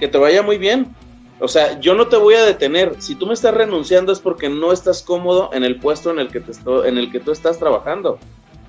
[0.00, 0.94] que te vaya muy bien.
[1.40, 2.96] O sea, yo no te voy a detener.
[3.00, 6.28] Si tú me estás renunciando es porque no estás cómodo en el puesto en el
[6.28, 6.52] que, te
[6.86, 8.18] en el que tú estás trabajando.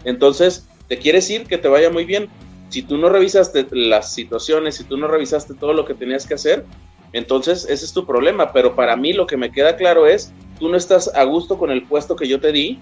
[0.06, 2.30] Entonces, te quieres ir, que te vaya muy bien.
[2.70, 6.34] Si tú no revisaste las situaciones, si tú no revisaste todo lo que tenías que
[6.34, 6.66] hacer,
[7.12, 8.52] entonces ese es tu problema.
[8.52, 11.70] Pero para mí lo que me queda claro es, tú no estás a gusto con
[11.70, 12.80] el puesto que yo te di,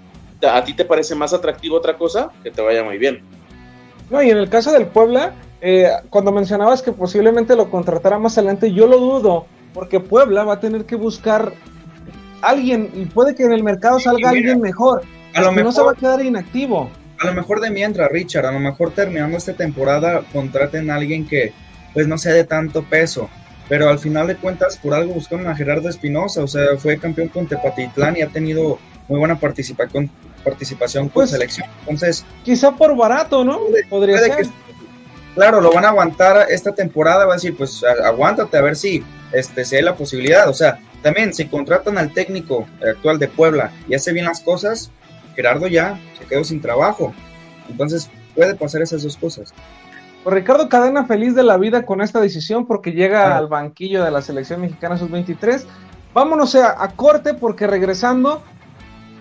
[0.48, 3.22] a ti te parece más atractivo otra cosa, que te vaya muy bien.
[4.10, 8.38] No, y en el caso del Puebla, eh, cuando mencionabas que posiblemente lo contratara más
[8.38, 11.54] adelante, yo lo dudo, porque Puebla va a tener que buscar
[12.42, 15.04] alguien y puede que en el mercado salga mira, alguien mejor.
[15.34, 16.90] A lo mejor no se va a quedar inactivo.
[17.20, 21.28] A lo mejor de mientras, Richard, a lo mejor terminando esta temporada contraten a alguien
[21.28, 21.54] que
[21.94, 23.30] pues no sea de tanto peso.
[23.70, 27.30] Pero al final de cuentas, por algo buscaron a Gerardo Espinosa, o sea, fue campeón
[27.30, 30.10] con Tepatitlán y ha tenido muy buena participación,
[30.44, 31.68] participación con pues, selección.
[31.82, 33.60] Entonces, quizá por barato, ¿no?
[33.90, 34.36] Podría ser.
[34.36, 34.50] Que,
[35.36, 39.04] claro, lo van a aguantar esta temporada, va a decir, pues aguántate a ver si
[39.32, 40.48] este, si hay la posibilidad.
[40.50, 44.92] O sea, también si contratan al técnico actual de Puebla y hace bien las cosas,
[45.36, 47.14] Gerardo ya se quedó sin trabajo.
[47.70, 49.54] Entonces puede pasar esas dos cosas.
[50.24, 54.12] Pues Ricardo Cadena feliz de la vida con esta decisión porque llega al banquillo de
[54.12, 55.64] la selección mexicana sub-23.
[56.14, 58.44] Vámonos a, a, corte porque regresando,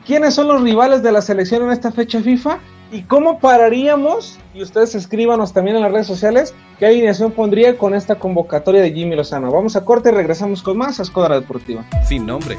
[0.06, 2.58] ¿quiénes son los rivales de la selección en esta fecha FIFA?
[2.92, 4.38] ¿Y cómo pararíamos?
[4.52, 8.92] Y ustedes escríbanos también en las redes sociales qué alineación pondría con esta convocatoria de
[8.92, 9.52] Jimmy Lozano.
[9.52, 11.84] Vamos a corte y regresamos con más a Escuadra Deportiva.
[12.06, 12.58] Sin nombre,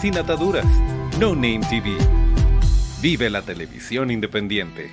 [0.00, 0.66] sin ataduras,
[1.20, 1.96] No Name TV.
[3.00, 4.92] Vive la televisión independiente.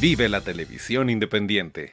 [0.00, 1.92] Vive la televisión independiente.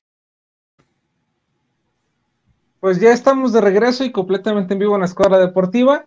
[2.80, 6.06] Pues ya estamos de regreso y completamente en vivo en la Escuadra Deportiva.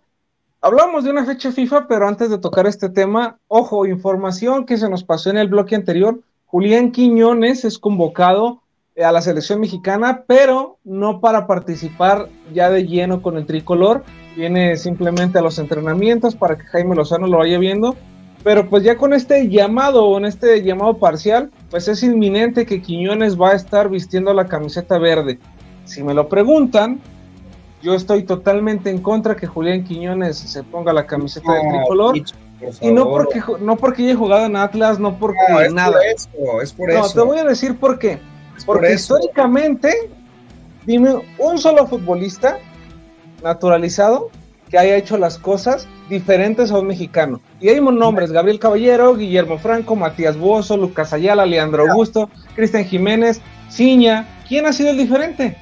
[0.61, 4.89] Hablamos de una fecha FIFA, pero antes de tocar este tema, ojo, información que se
[4.89, 6.19] nos pasó en el bloque anterior.
[6.47, 8.63] Julián Quiñones es convocado
[8.97, 14.03] a la selección mexicana, pero no para participar ya de lleno con el tricolor.
[14.35, 17.95] Viene simplemente a los entrenamientos para que Jaime Lozano lo vaya viendo
[18.43, 23.39] pero pues ya con este llamado, en este llamado parcial, pues es inminente que Quiñones
[23.39, 25.39] va a estar vistiendo la camiseta verde.
[25.85, 26.99] Si me lo preguntan,
[27.81, 32.17] yo estoy totalmente en contra que Julián Quiñones se ponga la camiseta de tricolor.
[32.81, 35.93] y no porque no porque haya jugado en Atlas, no porque es nada.
[35.93, 37.13] Por eso, es por no, eso.
[37.13, 38.19] te voy a decir por qué.
[38.65, 40.11] porque históricamente,
[40.85, 42.57] dime un solo futbolista
[43.43, 44.29] naturalizado
[44.71, 47.41] que haya hecho las cosas diferentes a un mexicano.
[47.59, 53.41] Y hay nombres, Gabriel Caballero, Guillermo Franco, Matías Bozo, Lucas Ayala, Leandro Augusto, Cristian Jiménez,
[53.69, 54.27] Ciña.
[54.47, 55.57] ¿Quién ha sido el diferente?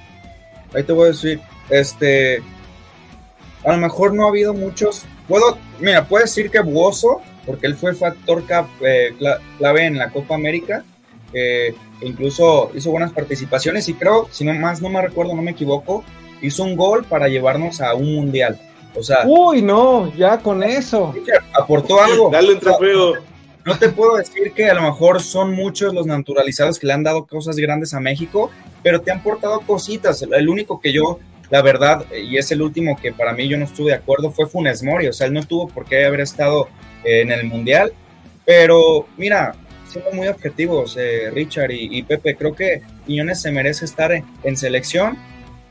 [0.74, 2.44] Ahí te voy a decir, este,
[3.66, 7.76] a lo mejor no ha habido muchos, puedo, mira, puedo decir que Bozo, porque él
[7.76, 8.44] fue factor
[8.82, 9.16] eh,
[9.58, 10.84] clave en la Copa América,
[11.34, 15.52] eh, incluso hizo buenas participaciones y creo, si no más no me recuerdo, no me
[15.52, 16.04] equivoco,
[16.42, 18.60] hizo un gol para llevarnos a un mundial.
[18.96, 21.14] O sea, uy, no, ya con eso.
[21.54, 22.30] Aportó algo.
[22.32, 23.14] Dale un trofeo.
[23.66, 27.04] No te puedo decir que a lo mejor son muchos los naturalizados que le han
[27.04, 28.50] dado cosas grandes a México,
[28.82, 30.22] pero te han portado cositas.
[30.22, 33.66] El único que yo, la verdad, y es el último que para mí yo no
[33.66, 35.08] estuve de acuerdo, fue Funes Mori.
[35.08, 36.68] O sea, él no tuvo por qué haber estado
[37.04, 37.94] en el Mundial.
[38.46, 39.54] Pero mira,
[39.88, 44.26] siendo muy objetivos, eh, Richard y, y, Pepe, creo que Quiñones se merece estar en,
[44.44, 45.18] en selección.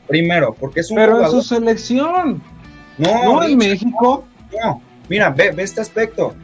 [0.07, 1.35] Primero, porque es un Pero jugador...
[1.35, 2.43] en su selección.
[2.99, 4.25] No, no en México.
[4.61, 6.35] No, mira, ve, ve, este aspecto.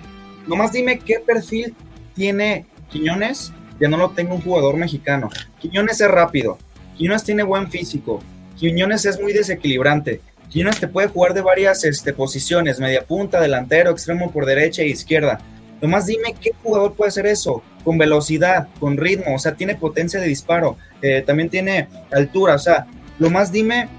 [0.48, 1.76] Nomás dime qué perfil
[2.16, 5.30] tiene Quiñones que no lo tenga un jugador mexicano.
[5.60, 6.58] Quiñones es rápido,
[6.98, 8.22] Quiñones tiene buen físico,
[8.58, 10.22] Quiñones es muy desequilibrante.
[10.50, 14.88] Quiñones te puede jugar de varias este, posiciones, media punta, delantero, extremo por derecha e
[14.88, 15.40] izquierda.
[15.82, 20.22] Nomás dime qué jugador puede hacer eso, con velocidad, con ritmo, o sea, tiene potencia
[20.22, 22.88] de disparo, eh, también tiene altura, o sea,
[23.20, 23.90] lo más dime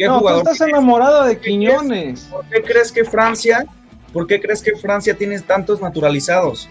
[0.00, 2.20] ¿Qué no, jugador tú estás enamorado de Quiñones.
[2.30, 3.66] ¿Por qué crees que Francia,
[4.14, 6.70] por qué crees que Francia tiene tantos naturalizados?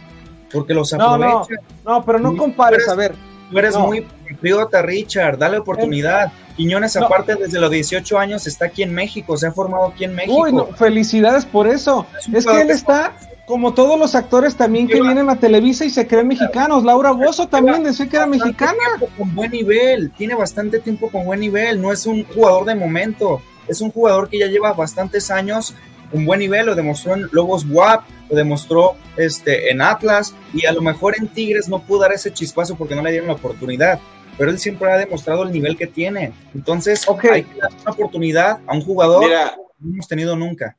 [0.52, 1.62] Porque los No, aprovecha.
[1.86, 3.14] no, no, pero no compares, eres- a ver.
[3.52, 3.86] Tú eres No.
[3.86, 5.38] muy patriota, Richard.
[5.38, 6.32] Dale oportunidad.
[6.58, 7.06] Quiñones, No.
[7.06, 9.38] aparte, desde los 18 años está aquí en México.
[9.38, 10.36] Se ha formado aquí en México.
[10.42, 12.08] Uy, no, felicidades por eso.
[12.34, 13.14] Es que él está,
[13.50, 16.84] como todos los actores también que vienen a Televisa y se creen mexicanos.
[16.84, 18.78] Laura Bozo también decía que era mexicana.
[19.18, 20.12] Con buen nivel.
[20.12, 21.82] Tiene bastante tiempo con buen nivel.
[21.82, 23.42] No es un jugador de momento.
[23.68, 25.74] Es un jugador que ya lleva bastantes años
[26.12, 26.68] con buen nivel.
[26.68, 28.04] Lo demostró en Lobos WAP.
[28.30, 30.36] Lo demostró este, en Atlas.
[30.54, 33.30] Y a lo mejor en Tigres no pudo dar ese chispazo porque no le dieron
[33.30, 34.00] la oportunidad.
[34.38, 36.34] Pero él siempre ha demostrado el nivel que tiene.
[36.54, 37.26] Entonces, Ok.
[37.26, 40.78] hay que dar una oportunidad a un jugador Mira, que no hemos tenido nunca.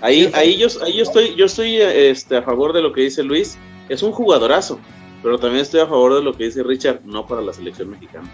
[0.00, 3.22] Ahí, ahí yo, ahí yo estoy, yo estoy este, a favor de lo que dice
[3.22, 3.56] Luis.
[3.88, 4.78] Es un jugadorazo,
[5.22, 8.30] pero también estoy a favor de lo que dice Richard, no para la selección mexicana.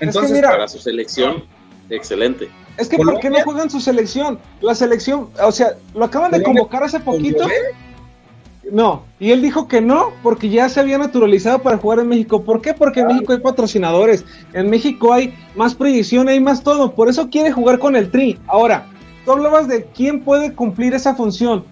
[0.00, 1.44] Entonces, mira, Para su selección,
[1.88, 2.50] excelente.
[2.76, 4.38] Es que ¿por qué no Colombia- juegan su selección?
[4.60, 7.42] La selección, o sea, lo acaban de Colombia- convocar hace poquito.
[7.44, 7.50] ¿Con
[8.70, 12.42] No, y él dijo que no, porque ya se había naturalizado para jugar en México.
[12.42, 12.72] ¿Por qué?
[12.74, 17.28] Porque en México hay patrocinadores, en México hay más proyección, hay más todo, por eso
[17.28, 18.38] quiere jugar con el Tri.
[18.46, 18.86] Ahora,
[19.24, 21.64] tú hablabas de quién puede cumplir esa función.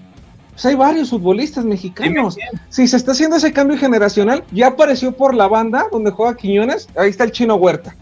[0.52, 2.36] Pues hay varios futbolistas mexicanos.
[2.68, 6.88] Si se está haciendo ese cambio generacional, ya apareció por la banda donde juega Quiñones,
[6.96, 7.96] ahí está el chino Huerta.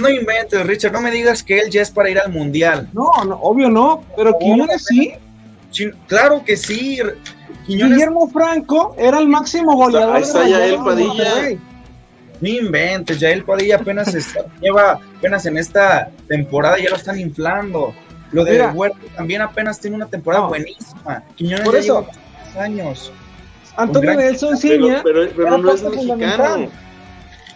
[0.00, 2.88] No inventes, Richard, no me digas que él ya es para ir al mundial.
[2.92, 5.12] No, no, obvio no, pero Quiñones sí.
[5.70, 6.98] Chin- Claro que sí.
[7.66, 11.58] Quiñones, Guillermo Franco era el máximo goleador Ahí está de Yael Padilla.
[12.40, 17.18] No inventes, ya el Padilla apenas está- lleva apenas en esta temporada, ya lo están
[17.18, 17.94] inflando.
[18.32, 18.72] Lo de Mira.
[18.72, 20.48] Huerta también apenas tiene una temporada No.
[20.48, 21.22] buenísima.
[21.36, 22.06] Quiñones Por eso.
[22.58, 23.12] años.
[23.76, 26.68] Antonio Nelson Pero, Ciña pero, pero no es mexicano.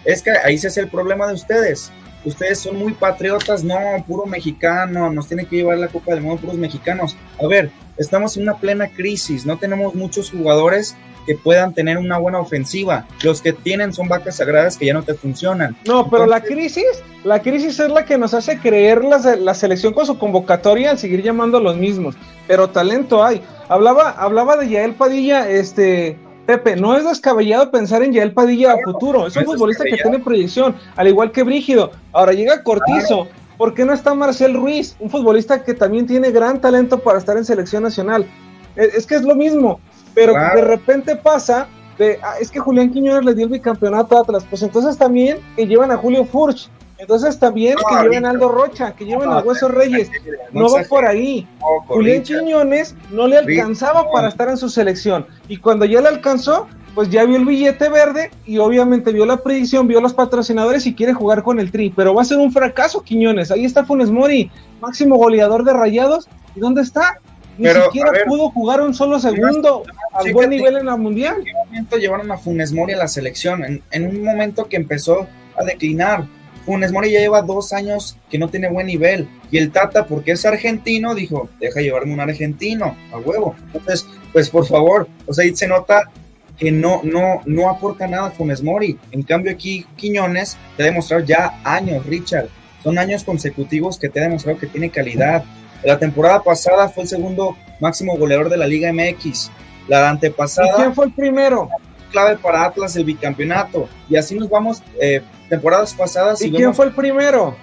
[0.05, 1.91] Es que ahí se hace el problema de ustedes.
[2.25, 6.41] Ustedes son muy patriotas, no, puro mexicano, nos tiene que llevar la Copa del Mundo
[6.43, 7.17] puros mexicanos.
[7.43, 10.95] A ver, estamos en una plena crisis, no tenemos muchos jugadores
[11.27, 13.07] que puedan tener una buena ofensiva.
[13.23, 15.77] Los que tienen son vacas sagradas que ya no te funcionan.
[15.87, 16.85] No, pero la crisis,
[17.25, 20.99] la crisis es la que nos hace creer la, la selección con su convocatoria al
[20.99, 22.17] seguir llamando a los mismos.
[22.47, 23.43] Pero talento hay.
[23.69, 28.79] Hablaba, hablaba de Yael Padilla, este Pepe, no es descabellado pensar en Yael Padilla a
[28.83, 29.27] futuro.
[29.27, 31.93] Es un no es futbolista que tiene proyección, al igual que Brígido.
[32.13, 33.29] Ahora llega Cortizo.
[33.57, 34.97] ¿Por qué no está Marcel Ruiz?
[34.99, 38.27] Un futbolista que también tiene gran talento para estar en selección nacional.
[38.75, 39.81] Es, es que es lo mismo,
[40.15, 44.21] pero de repente pasa de, ah, es que Julián Quiñones le dio el bicampeonato a
[44.23, 48.31] Atlas, pues entonces también que llevan a Julio Furch, entonces también No, que lleven a
[48.31, 50.11] Aldo Rocha, que lleven No, a Hueso Reyes,
[50.53, 51.49] no va por ahí.
[51.87, 52.41] Julián Richard.
[52.41, 55.27] Quiñones no le alcanzaba para estar en su selección.
[55.49, 59.39] Y cuando ya le alcanzó, pues ya vio el billete verde y obviamente vio la
[59.39, 61.91] predicción, vio los patrocinadores y quiere jugar con el Tri.
[61.95, 63.51] Pero va a ser un fracaso, Quiñones.
[63.51, 64.51] Ahí está Funes Mori,
[64.83, 66.29] máximo goleador de rayados.
[66.55, 67.19] ¿Y dónde está?
[67.61, 69.83] Ni Pero, siquiera ver, pudo jugar un solo segundo
[70.15, 70.33] a chécate.
[70.33, 71.37] buen nivel en la mundial.
[71.41, 73.63] ¿En qué momento llevaron a Funes Mori a la selección?
[73.63, 75.27] En, en un momento que empezó
[75.59, 76.25] a declinar.
[76.65, 79.29] Funes Mori ya lleva dos años que no tiene buen nivel.
[79.51, 83.55] Y el Tata, porque es argentino, dijo, deja llevarme un argentino, a huevo.
[83.75, 86.11] Entonces, pues por favor, o sea, ahí se nota
[86.57, 88.99] que no, no, no aporta nada Funes Mori.
[89.11, 92.49] En cambio aquí Quiñones te ha demostrado ya años, Richard.
[92.83, 95.45] Son años consecutivos que te ha demostrado que tiene calidad.
[95.85, 99.51] La temporada pasada fue el segundo máximo goleador de la Liga MX.
[99.89, 101.69] La ¿Y antepasada quién fue el primero?
[102.13, 103.89] clave para Atlas el bicampeonato.
[104.09, 106.43] Y así nos vamos eh, temporadas pasadas.
[106.43, 107.57] ¿Y y quién vemos- fue el primero?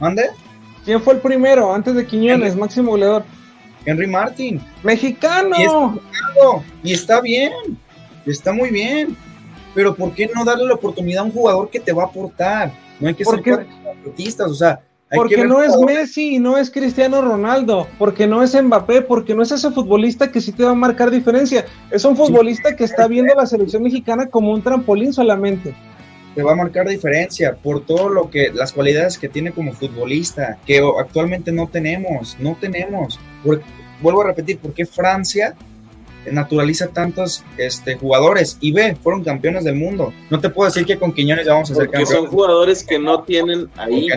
[0.00, 0.30] ¿Mande?
[0.84, 3.24] ¿Quién fue el primero antes de Quiñones, máximo goleador?
[3.84, 4.60] Henry Martin.
[4.82, 5.54] ¡Mexicano!
[5.58, 7.52] Y es mexicano, Y está bien.
[8.24, 9.16] Está muy bien.
[9.74, 12.72] Pero ¿por qué no darle la oportunidad a un jugador que te va a aportar?
[12.98, 14.80] No hay que ser patriotistas, o sea,
[15.14, 19.42] Porque no es Messi y no es Cristiano Ronaldo, porque no es Mbappé, porque no
[19.42, 21.64] es ese futbolista que sí te va a marcar diferencia.
[21.92, 25.74] Es un futbolista que está viendo la selección mexicana como un trampolín solamente.
[26.34, 30.58] te va a marcar diferencia por todo lo que las cualidades que tiene como futbolista
[30.66, 33.18] que actualmente no tenemos, no tenemos.
[33.42, 33.62] Por-
[34.02, 35.54] vuelvo a repetir, ¿por qué Francia
[36.30, 40.12] naturaliza tantos este, jugadores y ve, fueron campeones del mundo?
[40.28, 42.84] No te puedo decir que con Quiñones ya vamos a ser Porque son campeones, jugadores
[42.84, 44.08] que no tienen ahí.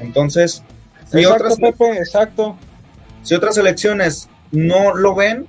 [0.00, 0.62] Entonces,
[1.10, 2.56] si exacto, otras, Pepe, exacto.
[3.22, 5.46] si otras selecciones no lo ven,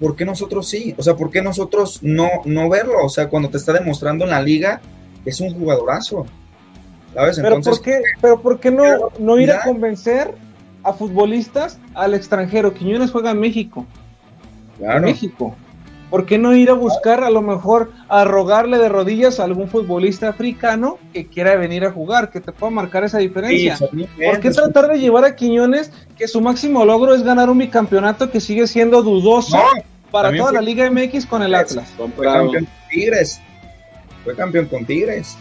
[0.00, 0.94] ¿por qué nosotros sí?
[0.98, 3.04] O sea, ¿por qué nosotros no, no verlo?
[3.04, 4.80] O sea, cuando te está demostrando en la liga,
[5.24, 6.26] es un jugadorazo.
[7.14, 7.36] ¿Sabes?
[7.36, 8.84] Pero Entonces, ¿por qué, pero ¿por qué no,
[9.18, 10.34] no ir a convencer
[10.82, 12.74] a futbolistas al extranjero?
[12.74, 13.86] Quiñones juega en México.
[14.78, 15.06] En claro.
[15.06, 15.56] México.
[16.10, 19.68] ¿Por qué no ir a buscar a lo mejor a rogarle de rodillas a algún
[19.68, 23.78] futbolista africano que quiera venir a jugar, que te pueda marcar esa diferencia?
[23.78, 28.30] ¿Por qué tratar de llevar a Quiñones que su máximo logro es ganar un bicampeonato
[28.30, 29.58] que sigue siendo dudoso
[30.10, 31.92] para toda la Liga MX con el Atlas?
[31.96, 33.40] Fue campeón con Tigres.
[34.24, 35.36] Fue campeón con Tigres.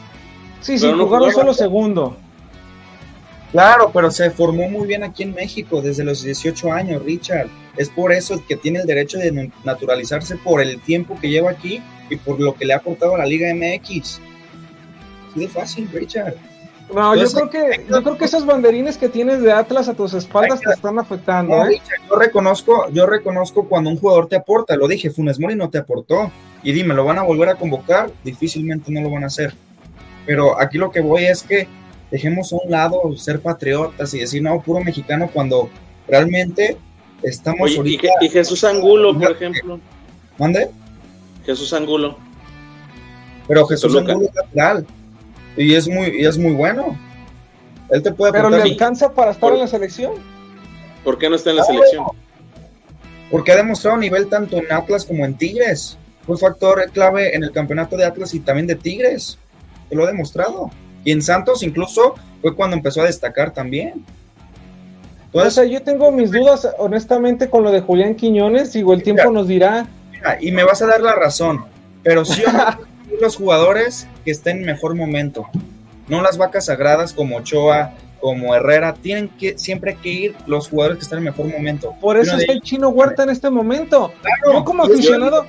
[0.61, 2.17] Sí, sí, jugaron solo segundo.
[3.51, 7.47] Claro, pero se formó muy bien aquí en México desde los 18 años, Richard.
[7.77, 11.81] Es por eso que tiene el derecho de naturalizarse por el tiempo que lleva aquí
[12.09, 14.19] y por lo que le ha aportado a la Liga MX.
[15.29, 16.35] Así de fácil, Richard.
[16.93, 20.13] No, yo creo que yo creo que esos banderines que tienes de Atlas a tus
[20.13, 21.67] espaldas te están afectando.
[21.67, 21.81] ¿eh?
[22.09, 24.75] yo reconozco, yo reconozco cuando un jugador te aporta.
[24.77, 26.31] Lo dije, Funes Mori no te aportó.
[26.63, 28.09] Y dime, ¿lo van a volver a convocar?
[28.23, 29.53] Difícilmente no lo van a hacer.
[30.25, 31.67] Pero aquí lo que voy es que
[32.11, 35.69] dejemos a un lado ser patriotas y decir, no, puro mexicano, cuando
[36.07, 36.77] realmente
[37.23, 38.07] estamos ahorita...
[38.21, 39.79] y, Jesús Angulo, por ejemplo.
[40.37, 40.69] ¿Mande?
[41.45, 42.17] Jesús Angulo.
[43.47, 44.85] Pero Jesús Angulo es natural.
[45.55, 46.97] Y es muy, y es muy bueno.
[47.89, 50.13] Él te puede Pero le alcanza para estar en la selección.
[51.03, 52.05] ¿Por qué no está en la selección?
[53.31, 55.97] Porque ha demostrado nivel tanto en Atlas como en Tigres.
[56.25, 59.39] Fue factor clave en el campeonato de Atlas y también de Tigres.
[59.89, 60.69] Te lo ha demostrado.
[61.03, 64.05] Y en Santos incluso fue cuando empezó a destacar también.
[65.31, 68.73] o sea, yo tengo mis dudas, honestamente, con lo de Julián Quiñones.
[68.73, 69.87] Digo, el tiempo nos dirá.
[70.39, 71.65] y me vas a dar la razón,
[72.03, 72.43] pero sí
[73.21, 75.47] los jugadores que estén en mejor momento.
[76.07, 80.97] No las vacas sagradas como Ochoa, como Herrera, tienen que siempre que ir los jugadores
[80.97, 81.95] que están en mejor momento.
[81.99, 84.11] Por eso está el Chino Huerta en este momento.
[84.53, 85.45] yo como aficionado,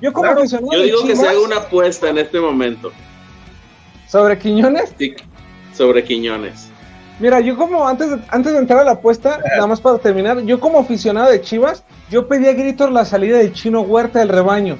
[0.00, 0.72] yo como aficionado.
[0.72, 2.92] Yo digo que se haga una apuesta en este momento.
[4.12, 4.92] ¿Sobre Quiñones?
[4.98, 5.14] Sí,
[5.74, 6.68] sobre Quiñones.
[7.18, 10.38] Mira, yo como antes de, antes de entrar a la apuesta, nada más para terminar,
[10.42, 14.28] yo como aficionado de Chivas, yo pedí a gritos la salida del chino Huerta del
[14.28, 14.76] rebaño.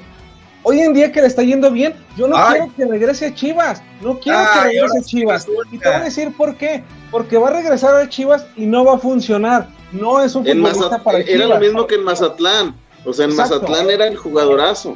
[0.61, 3.81] Hoy en día que le está yendo bien, yo no quiero que regrese a Chivas,
[4.01, 5.47] no quiero que regrese a Chivas.
[5.71, 8.85] Y te voy a decir por qué, porque va a regresar a Chivas y no
[8.85, 9.67] va a funcionar.
[9.91, 11.41] No es un futbolista para Chivas.
[11.41, 14.95] Era lo mismo que en Mazatlán, o sea, en Mazatlán era el jugadorazo.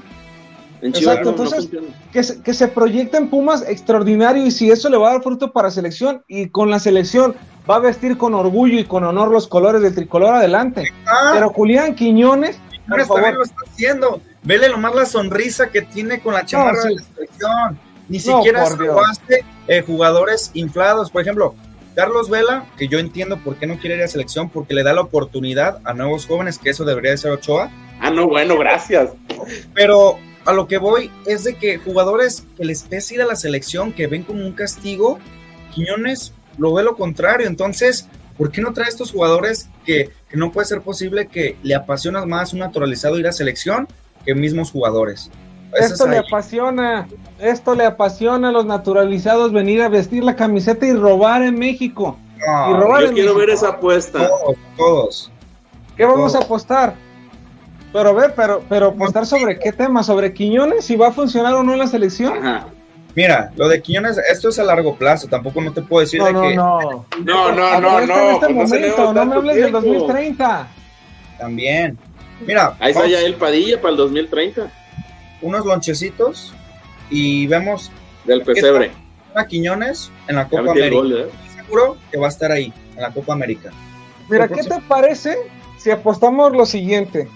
[0.81, 1.69] Exacto, entonces
[2.11, 5.23] que, se, que se proyecta en Pumas extraordinario y si eso le va a dar
[5.23, 7.35] fruto para selección y con la selección
[7.69, 10.83] va a vestir con orgullo y con honor los colores del tricolor adelante.
[11.05, 11.31] Ah.
[11.33, 14.21] Pero Julián Quiñones, por favor, lo está haciendo.
[14.43, 17.79] Vele nomás la sonrisa que tiene con la chamarra de la selección.
[18.07, 21.11] Ni siquiera se eh, jugadores inflados.
[21.11, 21.55] Por ejemplo,
[21.95, 24.93] Carlos Vela, que yo entiendo por qué no quiere ir a selección, porque le da
[24.93, 27.69] la oportunidad a nuevos jóvenes, que eso debería de ser Ochoa.
[27.99, 29.09] Ah, no, bueno, gracias.
[29.73, 30.17] Pero
[30.47, 33.91] a lo que voy es de que jugadores que les pese ir a la selección,
[33.91, 35.19] que ven como un castigo,
[35.73, 37.47] Quiñones lo ve lo contrario.
[37.47, 42.25] Entonces, ¿por qué no trae estos jugadores que, no puede ser posible que le apasiona
[42.25, 43.89] más un naturalizado ir a selección
[44.25, 45.29] que mismos jugadores?
[45.73, 50.93] esto le apasiona, esto le apasiona a los naturalizados venir a vestir la camiseta y
[50.93, 52.17] robar en México.
[52.37, 54.29] y robar yo quiero ver esa apuesta.
[54.29, 55.31] Todos, todos.
[55.97, 56.95] ¿Qué vamos a apostar?
[57.93, 61.63] Pero ver, pero, pero apostar sobre qué tema, sobre Quiñones, si va a funcionar o
[61.63, 62.37] no en la selección.
[63.15, 66.29] Mira, lo de Quiñones, esto es a largo plazo, tampoco no te puedo decir de
[66.29, 66.55] que.
[66.55, 67.99] No, no, no, no, no.
[67.99, 70.67] En este momento, no me hables del 2030.
[71.39, 71.97] También.
[72.45, 72.75] Mira.
[72.79, 74.71] Ahí está ya el Padilla para el 2030.
[75.41, 76.53] Unos lonchecitos
[77.09, 77.91] y vemos.
[78.25, 78.91] Del pesebre.
[79.33, 81.01] A Quiñones en la Copa América.
[81.15, 81.29] ¿eh?
[81.55, 83.71] Seguro que va a estar ahí, en la Copa América.
[84.29, 85.37] Mira, ¿qué te parece
[85.77, 87.27] si apostamos lo siguiente?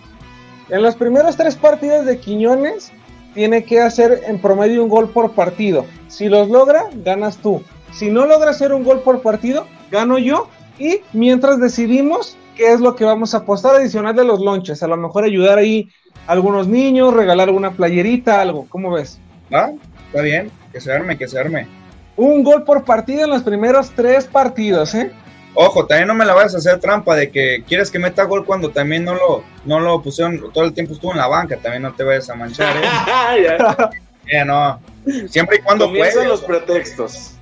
[0.72, 2.94] En los primeros tres partidos de Quiñones,
[3.34, 5.86] tiene que hacer en promedio un gol por partido.
[6.08, 7.62] Si los logra, ganas tú.
[7.92, 10.48] Si no logra hacer un gol por partido, gano yo.
[10.80, 14.82] Y mientras decidimos qué es lo que vamos a apostar adicional de los lonches.
[14.82, 15.90] A lo mejor ayudar ahí
[16.26, 18.66] a algunos niños, regalar una playerita, algo.
[18.70, 19.20] ¿Cómo ves?
[19.52, 19.72] Ah,
[20.08, 20.52] está bien.
[20.72, 21.68] Que se arme, que se arme.
[22.16, 25.12] Un gol por partido en los primeros tres partidos, ¿eh?
[25.54, 28.46] Ojo, también no me la vayas a hacer trampa de que quieres que meta gol
[28.46, 31.84] cuando también no lo, no lo pusieron, todo el tiempo estuvo en la banca, también
[31.84, 32.76] no te vayas a manchar.
[32.78, 33.48] ¿eh?
[34.32, 34.46] ya.
[34.46, 34.80] no.
[35.28, 37.34] Siempre y cuando Comienzan los pretextos.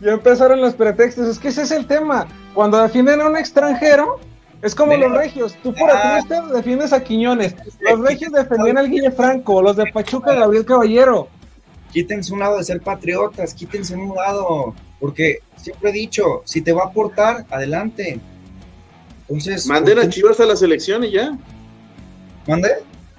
[0.00, 2.28] Ya empezaron los pretextos, es que ese es el tema.
[2.54, 4.20] Cuando defienden a un extranjero,
[4.62, 5.56] es como los regios.
[5.62, 7.54] Tú por aquí defiendes a Quiñones.
[7.80, 11.28] Los regios defendían al Guille Franco, los de Pachuca, Gabriel Caballero.
[11.92, 14.74] Quítense un lado de ser patriotas, quítense un lado.
[15.00, 18.20] Porque siempre he dicho, si te va a aportar, adelante.
[19.22, 19.66] Entonces.
[19.66, 21.36] Manden a Chivas a la selección y ya.
[22.46, 22.70] ¿Mande?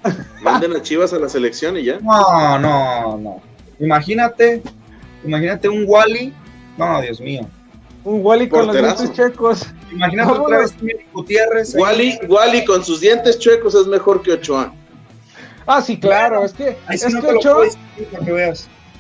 [0.42, 2.00] Manden a Chivas a la selección y ya.
[2.00, 3.42] No, no, no.
[3.80, 4.62] Imagínate,
[5.24, 6.34] imagínate un Wally.
[6.78, 7.48] No, Dios mío.
[8.04, 9.68] Un Wally con los dientes chuecos.
[9.92, 10.76] Imagínate otra vez
[11.14, 11.76] Gutiérrez.
[11.76, 14.74] Wally, Wally con sus dientes chuecos es mejor que Ochoa.
[15.68, 17.68] Ah, sí, claro, es que, es que Ochoa,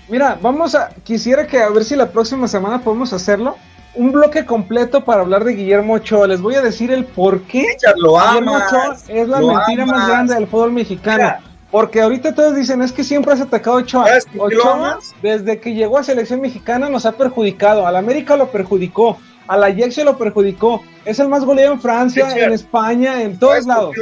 [0.09, 3.55] Mira, vamos a, quisiera que a ver si la próxima semana podemos hacerlo.
[3.95, 6.27] Un bloque completo para hablar de Guillermo Ochoa.
[6.27, 7.65] Les voy a decir el por qué
[7.95, 11.37] lo Guillermo Ochoa es la mentira más grande del fútbol mexicano.
[11.71, 14.05] porque ahorita todos dicen, es que siempre has atacado a Ochoa.
[14.37, 17.87] Ochoa, desde que llegó a selección mexicana, nos ha perjudicado.
[17.87, 19.17] Al América lo perjudicó.
[19.47, 20.83] A la Ajax lo perjudicó.
[21.05, 23.95] Es el más goleado en Francia, en España, en todos lados.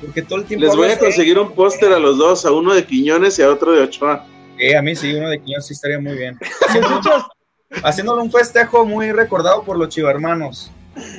[0.00, 2.74] Porque todo el tiempo Les voy a conseguir un póster a los dos, a uno
[2.74, 4.26] de Quiñones y a otro de Ochoa.
[4.58, 6.38] Eh, a mí sí, uno de Quiñones sí estaría muy bien.
[7.82, 10.70] Haciéndole un festejo muy recordado por los chivarmanos.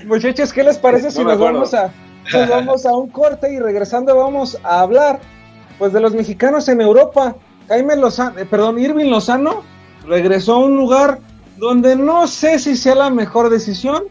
[0.06, 1.94] Muchachos, ¿qué les parece si nos vamos a
[2.50, 5.20] vamos a un corte y regresando vamos a hablar
[5.78, 7.36] pues de los mexicanos en Europa?
[7.68, 9.64] Jaime Lozano, eh, perdón, Irving Lozano
[10.06, 11.20] regresó a un lugar
[11.58, 14.06] donde no sé si sea la mejor decisión.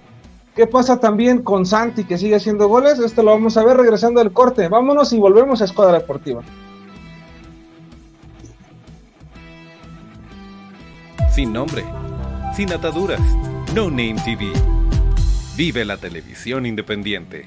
[0.56, 2.98] ¿Qué pasa también con Santi que sigue haciendo goles?
[2.98, 4.68] Esto lo vamos a ver regresando del corte.
[4.68, 6.42] Vámonos y volvemos a Escuadra Deportiva.
[11.30, 11.84] Sin nombre,
[12.56, 13.20] sin ataduras,
[13.74, 14.50] No Name TV.
[15.58, 17.46] Vive la televisión independiente.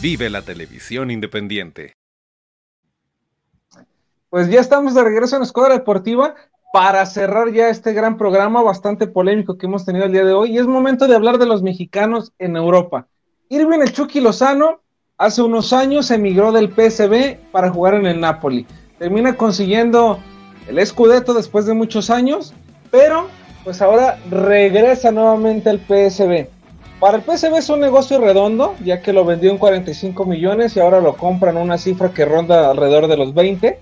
[0.00, 1.92] Vive la televisión independiente.
[4.30, 6.36] Pues ya estamos de regreso en Escuadra Deportiva
[6.72, 10.52] para cerrar ya este gran programa bastante polémico que hemos tenido el día de hoy.
[10.52, 13.08] Y es momento de hablar de los mexicanos en Europa.
[13.50, 14.80] Irving el Chucky Lozano
[15.18, 18.66] hace unos años emigró del PSB para jugar en el Napoli.
[18.98, 20.18] Termina consiguiendo
[20.66, 22.54] el Scudetto después de muchos años,
[22.90, 23.28] pero
[23.64, 26.59] pues ahora regresa nuevamente al PSB.
[27.00, 30.80] Para el PSV es un negocio redondo, ya que lo vendió en 45 millones y
[30.80, 33.80] ahora lo compran una cifra que ronda alrededor de los 20.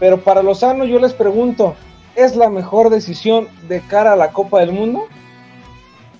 [0.00, 1.76] Pero para Lozano yo les pregunto,
[2.16, 5.06] ¿es la mejor decisión de cara a la Copa del Mundo?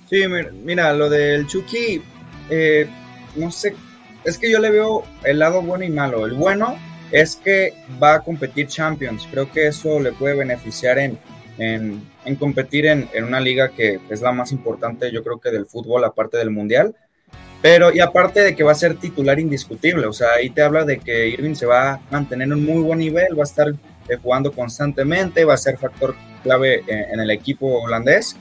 [0.09, 0.23] Sí,
[0.63, 2.01] mira, lo del Chucky,
[2.49, 2.89] eh,
[3.35, 3.75] no sé,
[4.23, 6.27] es que yo le veo el lado bueno y malo.
[6.27, 6.77] El bueno
[7.11, 11.19] es que va a competir Champions, creo que eso le puede beneficiar en,
[11.59, 12.03] en,
[12.39, 16.37] competir en, una liga que es la más importante, yo creo que del fútbol, aparte
[16.39, 16.95] del mundial.
[17.63, 20.85] Pero, y aparte de que va a ser titular indiscutible, o sea, ahí te habla
[20.85, 23.69] de que Irving se va a mantener en un muy buen nivel, va a estar
[23.69, 28.37] eh, jugando constantemente, va a ser factor clave en, en el equipo holandés.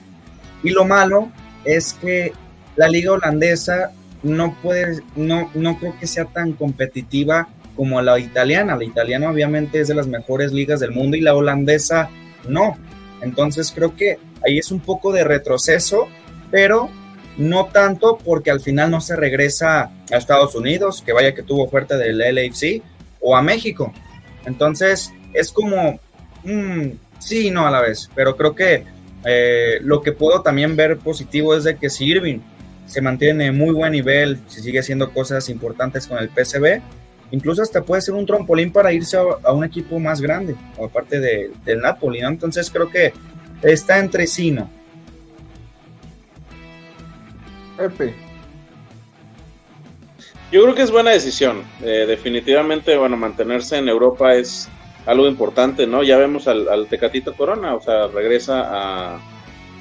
[0.61, 1.31] Y lo malo
[1.63, 2.33] es que
[2.75, 3.91] la liga holandesa
[4.23, 8.75] no puede, no, no creo que sea tan competitiva como la italiana.
[8.75, 12.09] La italiana obviamente es de las mejores ligas del mundo y la holandesa
[12.47, 12.77] no.
[13.23, 16.07] Entonces creo que ahí es un poco de retroceso,
[16.51, 16.89] pero
[17.37, 21.63] no tanto porque al final no se regresa a Estados Unidos, que vaya que tuvo
[21.63, 22.83] oferta del LAFC,
[23.21, 23.93] o a México.
[24.45, 25.99] Entonces es como,
[26.43, 28.83] mm, sí y no a la vez, pero creo que
[29.25, 32.39] eh, lo que puedo también ver positivo es de que si Irving
[32.85, 36.81] se mantiene muy buen nivel, si sigue haciendo cosas importantes con el PCB,
[37.33, 41.51] incluso hasta puede ser un trompolín para irse a, un equipo más grande, aparte de,
[41.65, 42.27] del Napoli, ¿no?
[42.27, 43.11] Entonces creo que
[43.63, 44.69] está entre sí, ¿no?
[47.75, 48.13] Pepe.
[50.51, 51.63] Yo creo que es buena decisión.
[51.81, 54.69] Eh, definitivamente, bueno, mantenerse en Europa es
[55.07, 56.03] algo importante, ¿no?
[56.03, 59.19] Ya vemos al, Tecatito Corona, o sea, regresa a,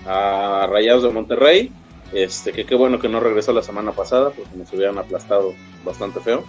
[0.07, 1.71] a Rayados de Monterrey.
[2.15, 5.53] Este, que qué bueno que no regresó la semana pasada, porque nos hubieran aplastado
[5.85, 6.45] bastante feo.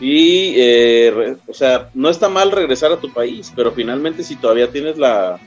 [0.00, 4.70] Y, eh, o sea, no está mal regresar a tu país, pero finalmente si todavía
[4.70, 5.40] tienes la,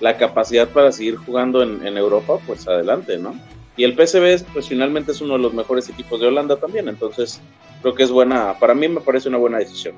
[0.00, 3.34] la capacidad para seguir jugando en, Europa, pues adelante, ¿no?
[3.76, 7.40] Y el PSV, pues finalmente es uno de los mejores equipos de Holanda también, entonces
[7.82, 9.94] creo que es buena, para mí me parece una buena decisión.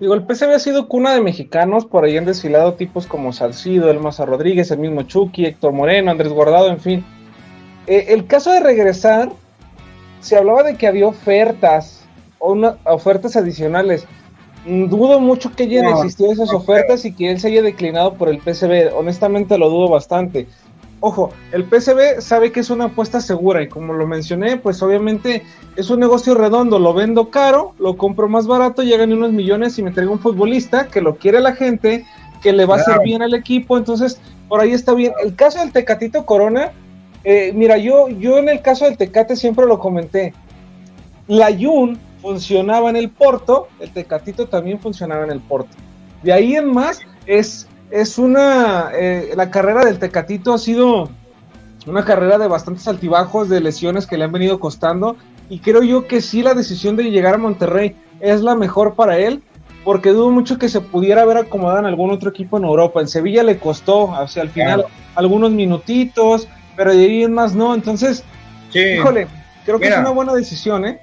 [0.00, 3.90] Digo, el PSV ha sido cuna de mexicanos, por ahí han desfilado tipos como Salcido,
[3.90, 7.04] El Maza Rodríguez, el mismo Chucky, Héctor Moreno, Andrés Guardado, en fin.
[7.86, 9.30] Eh, el caso de regresar,
[10.20, 12.03] se hablaba de que había ofertas
[12.40, 14.06] una, ofertas adicionales.
[14.66, 18.28] Mm, dudo mucho que hayan existido esas ofertas y que él se haya declinado por
[18.28, 18.96] el PSV.
[18.96, 20.46] Honestamente lo dudo bastante.
[21.00, 25.42] Ojo, el PSV sabe que es una apuesta segura y como lo mencioné, pues obviamente
[25.76, 26.78] es un negocio redondo.
[26.78, 30.86] Lo vendo caro, lo compro más barato, llegan unos millones y me traigo un futbolista
[30.86, 32.06] que lo quiere la gente,
[32.42, 33.76] que le va a hacer bien al equipo.
[33.76, 34.18] Entonces,
[34.48, 35.12] por ahí está bien.
[35.22, 36.72] El caso del Tecatito Corona,
[37.24, 40.32] eh, mira, yo, yo en el caso del Tecate siempre lo comenté.
[41.26, 45.76] La Jun funcionaba en el Porto, el Tecatito también funcionaba en el Porto.
[46.22, 48.90] De ahí en más, es es una.
[48.94, 51.10] Eh, la carrera del Tecatito ha sido
[51.86, 55.16] una carrera de bastantes altibajos, de lesiones que le han venido costando.
[55.50, 59.18] Y creo yo que sí, la decisión de llegar a Monterrey es la mejor para
[59.18, 59.42] él,
[59.84, 63.02] porque dudo mucho que se pudiera haber acomodado en algún otro equipo en Europa.
[63.02, 67.74] En Sevilla le costó, hacia el final, algunos minutitos, pero de ahí en más no.
[67.74, 68.24] Entonces,
[68.72, 69.26] híjole,
[69.66, 70.98] creo que es una buena decisión, ¿eh?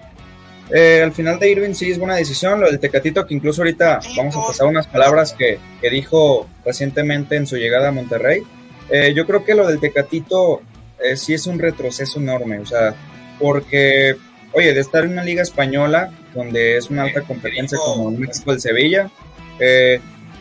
[0.74, 4.00] Eh, al final de Irving sí es buena decisión, lo del Tecatito, que incluso ahorita
[4.16, 5.60] vamos a pasar unas palabras que,
[5.90, 8.44] dijo recientemente en su llegada a Monterrey.
[8.90, 10.62] Eh, yo creo que lo del Tecatito
[11.04, 12.96] eh, sí es un retroceso enorme, o sea,
[13.40, 14.16] porque,
[14.54, 18.52] oye, de estar en una liga española, donde es una alta competencia como el México
[18.52, 19.10] del Sevilla,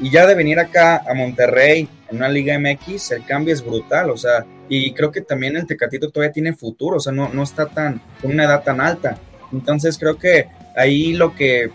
[0.01, 4.11] y ya de venir acá a Monterrey en una liga MX, el cambio es brutal,
[4.11, 7.43] o sea, y creo que también el Tecatito todavía tiene futuro, o sea, no, no
[7.43, 9.19] está tan, con una edad tan alta.
[9.53, 10.47] Entonces creo que
[10.77, 11.71] ahí lo que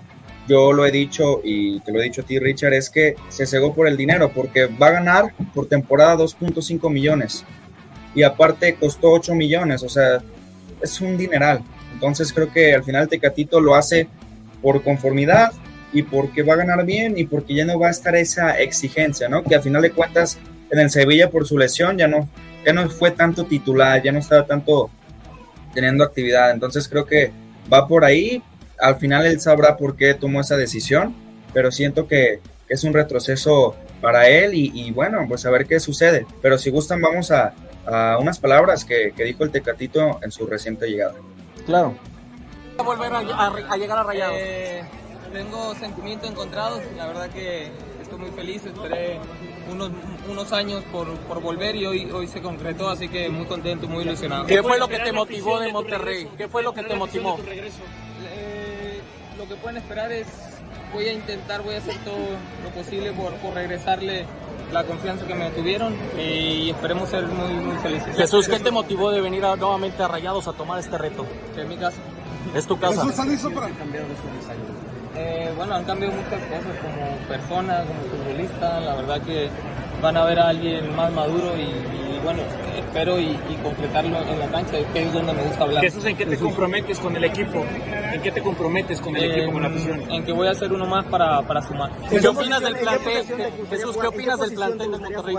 [0.47, 3.47] yo lo he dicho y te lo he dicho a ti, Richard, es que se
[3.47, 7.43] cegó por el dinero, porque va a ganar por temporada 2.5 millones
[8.13, 10.21] y aparte costó 8 millones, o sea,
[10.81, 11.61] es un dineral.
[11.93, 14.07] Entonces creo que al final Tecatito lo hace
[14.61, 15.51] por conformidad
[15.91, 19.29] y porque va a ganar bien y porque ya no va a estar esa exigencia,
[19.29, 19.43] ¿no?
[19.43, 20.37] Que al final de cuentas
[20.71, 22.29] en el Sevilla por su lesión ya no,
[22.65, 24.89] ya no fue tanto titular, ya no estaba tanto
[25.73, 26.51] teniendo actividad.
[26.51, 27.31] Entonces creo que
[27.71, 28.43] va por ahí.
[28.79, 31.15] Al final él sabrá por qué tomó esa decisión,
[31.53, 36.25] pero siento que, es un retroceso para él y, bueno, pues a ver qué sucede.
[36.41, 37.53] Pero si gustan, vamos a,
[38.19, 41.13] unas palabras que, dijo el Tecatito en su reciente llegada.
[41.65, 41.95] Claro.
[42.83, 44.37] volver a, llegar a Rayados?
[44.39, 44.81] Eh,
[45.31, 47.69] tengo sentimientos encontrados, la verdad que
[48.01, 49.19] estoy muy feliz, esperé
[49.71, 49.91] unos,
[50.29, 54.03] unos años por, por, volver y hoy, hoy se concretó, así que muy contento, muy
[54.03, 54.45] ilusionado.
[54.45, 56.29] ¿Qué fue lo que te motivó de Monterrey?
[56.37, 57.37] ¿Qué fue lo que te motivó?
[57.47, 59.01] Eh,
[59.37, 60.27] lo que pueden esperar es,
[60.93, 62.15] voy a intentar, voy a hacer todo
[62.63, 64.25] lo posible por, por regresarle
[64.71, 68.15] la confianza que me tuvieron y esperemos ser muy, muy felices.
[68.15, 71.25] Jesús, ¿qué te motivó de venir nuevamente a Rayados a tomar este reto?
[71.55, 71.97] En mi casa.
[72.53, 73.05] ¿Es tu casa?
[73.05, 74.15] Jesús, para cambiar de
[75.15, 78.79] eh, bueno, han cambiado muchas cosas como persona, como futbolista.
[78.79, 79.49] La verdad que
[80.01, 82.41] van a ver a alguien más maduro y, bueno,
[82.77, 85.83] espero y, concretarlo en la cancha, que es donde me gusta hablar.
[85.83, 87.65] Jesús, ¿en qué te comprometes con el equipo?
[88.13, 90.11] ¿En qué te comprometes con el equipo, con la afición?
[90.11, 91.91] En que voy a hacer uno más para, para sumar.
[92.09, 93.25] ¿Qué opinas del plantel?
[93.69, 95.35] Jesús, ¿qué opinas del plantel de Monterrey?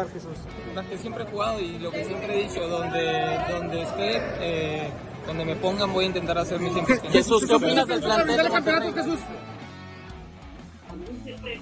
[0.74, 4.22] Las que siempre he jugado y lo que siempre he dicho, donde, donde esté...
[4.40, 4.90] Eh,
[5.26, 7.00] donde me pongan voy a intentar hacer mi 100%.
[7.10, 8.94] Jesús, ¿qué opinas del plantel de Monterrey?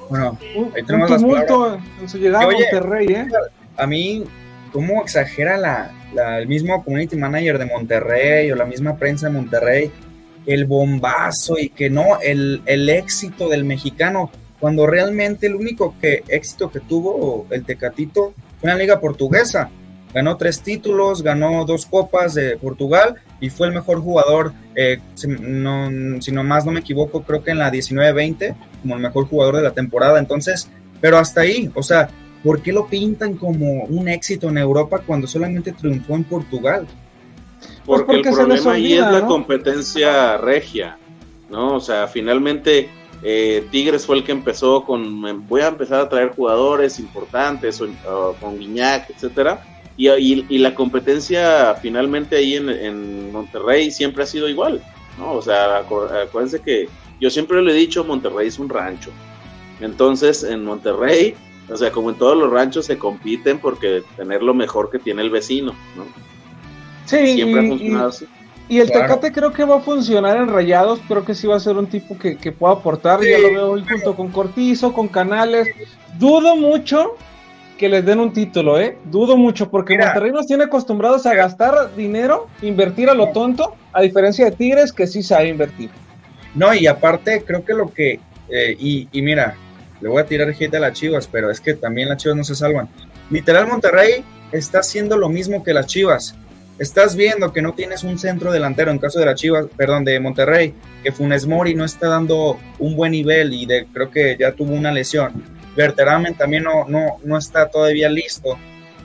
[0.09, 0.39] Bueno,
[0.75, 1.81] ahí tenemos las palabras.
[2.01, 3.27] en su llegada a Monterrey, ¿eh?
[3.77, 4.25] A mí,
[4.73, 5.91] ¿cómo exagera la,
[6.39, 9.91] el mismo community manager de Monterrey o la misma prensa de Monterrey
[10.47, 14.31] el bombazo y que no, el, el éxito del mexicano,
[14.61, 19.71] cuando realmente el único que, éxito que tuvo el Tecatito fue en la liga portuguesa.
[20.13, 25.27] Ganó tres títulos, ganó dos copas de Portugal y fue el mejor jugador, eh, si,
[25.27, 28.55] no, si más no me equivoco, creo que en la 19-20
[28.85, 30.19] como el mejor jugador de la temporada.
[30.19, 30.69] Entonces,
[31.01, 32.11] pero hasta ahí, o sea,
[32.43, 36.87] ¿por qué lo pintan como un éxito en Europa cuando solamente triunfó en Portugal?
[37.87, 40.99] Porque, el problema ahí es la competencia regia,
[41.51, 41.77] ¿no?
[41.77, 42.91] O sea, finalmente
[43.23, 47.83] eh, Tigres fue el que empezó con, voy a empezar a traer jugadores importantes,
[48.39, 49.65] con Guiñac, etcétera,
[49.97, 54.83] y, y, la competencia finalmente ahí en, en, Monterrey siempre ha sido igual,
[55.19, 55.35] ¿no?
[55.35, 56.89] O sea, acuérdense que
[57.25, 59.11] yo siempre le he dicho, Monterrey es un rancho.
[59.81, 61.35] Entonces, en Monterrey,
[61.71, 65.23] o sea, como en todos los ranchos se compiten porque tener lo mejor que tiene
[65.23, 66.05] el vecino, ¿no?
[67.07, 68.27] Sí, siempre ha funcionado así.
[68.69, 71.61] Y el Tecate creo que va a funcionar en Rayados, creo que sí va a
[71.61, 75.09] ser un tipo que, que pueda aportar, ya lo veo hoy junto con Cortizo, con
[75.09, 75.69] Canales.
[76.19, 77.17] Dudo mucho
[77.79, 78.99] que les den un título, ¿eh?
[79.07, 84.03] Dudo mucho, porque Monterrey nos tiene acostumbrados a gastar dinero, invertir a lo tonto, a
[84.03, 85.89] diferencia de Tigres que sí sabe invertir.
[86.55, 89.57] No, y aparte creo que lo que, eh, y, y, mira,
[90.01, 92.45] le voy a tirar hate a las Chivas, pero es que también las Chivas no
[92.45, 92.89] se salvan.
[93.31, 96.37] Literal Monterrey está haciendo lo mismo que las Chivas
[96.79, 100.19] estás viendo que no tienes un centro delantero en caso de la Chivas, perdón, de
[100.21, 104.53] Monterrey, que Funes Mori no está dando un buen nivel y de, creo que ya
[104.53, 105.45] tuvo una lesión.
[105.77, 108.57] Verteramen también no, no, no está todavía listo.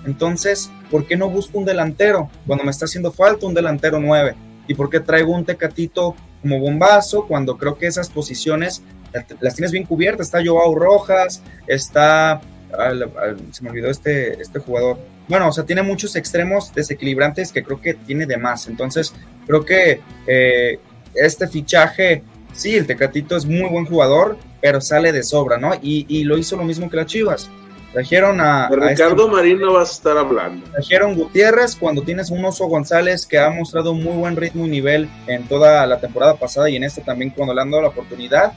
[0.05, 4.35] Entonces, ¿por qué no busco un delantero cuando me está haciendo falta un delantero 9?
[4.67, 8.83] ¿Y por qué traigo un tecatito como bombazo cuando creo que esas posiciones
[9.41, 10.27] las tienes bien cubiertas?
[10.27, 12.41] Está Joao Rojas, está
[13.51, 14.97] se me olvidó este, este jugador.
[15.27, 18.67] Bueno, o sea, tiene muchos extremos desequilibrantes que creo que tiene de más.
[18.67, 19.13] Entonces,
[19.47, 20.79] creo que eh,
[21.15, 22.23] este fichaje,
[22.53, 25.71] sí, el Tecatito es muy buen jugador, pero sale de sobra, ¿no?
[25.81, 27.49] Y, lo hizo lo mismo que las Chivas.
[27.93, 28.69] Trajeron a.
[28.69, 30.65] Ricardo este Marín no vas a estar hablando.
[30.71, 35.09] Trajeron Gutiérrez cuando tienes un Oso González que ha mostrado muy buen ritmo y nivel
[35.27, 38.53] en toda la temporada pasada y en este también cuando le han dado la oportunidad.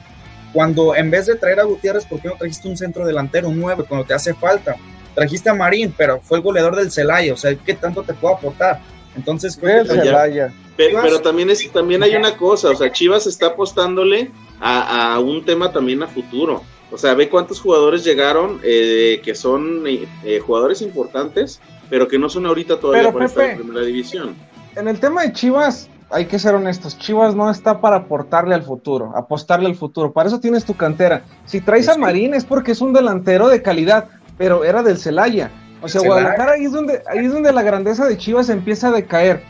[0.53, 3.59] Cuando en vez de traer a Gutiérrez, ¿por qué no trajiste un centro delantero, un
[3.59, 4.75] 9, cuando te hace falta?
[5.15, 8.35] Trajiste a Marín, pero fue el goleador del Celaya, o sea, ¿qué tanto te puedo
[8.35, 8.79] aportar?
[9.15, 10.53] Entonces, creo que Celaya.
[10.75, 15.43] Pero, pero, también, es, también hay una cosa, o sea, Chivas está apostándole a, un
[15.45, 16.63] tema también a futuro.
[16.93, 22.29] O sea, ve cuántos jugadores llegaron eh, que son eh, jugadores importantes, pero que no
[22.29, 24.35] son ahorita todavía para estar en primera división.
[24.75, 28.61] En el tema de Chivas, hay que ser honestos, Chivas no está para aportarle al
[28.61, 30.13] futuro, apostarle al futuro.
[30.13, 31.25] Para eso tienes tu cantera.
[31.45, 35.49] Si traes a Marín es porque es un delantero de calidad, pero era del Celaya.
[35.81, 38.91] O sea, Guadalajara ahí es donde ahí es donde la grandeza de Chivas empieza a
[38.91, 39.41] decaer.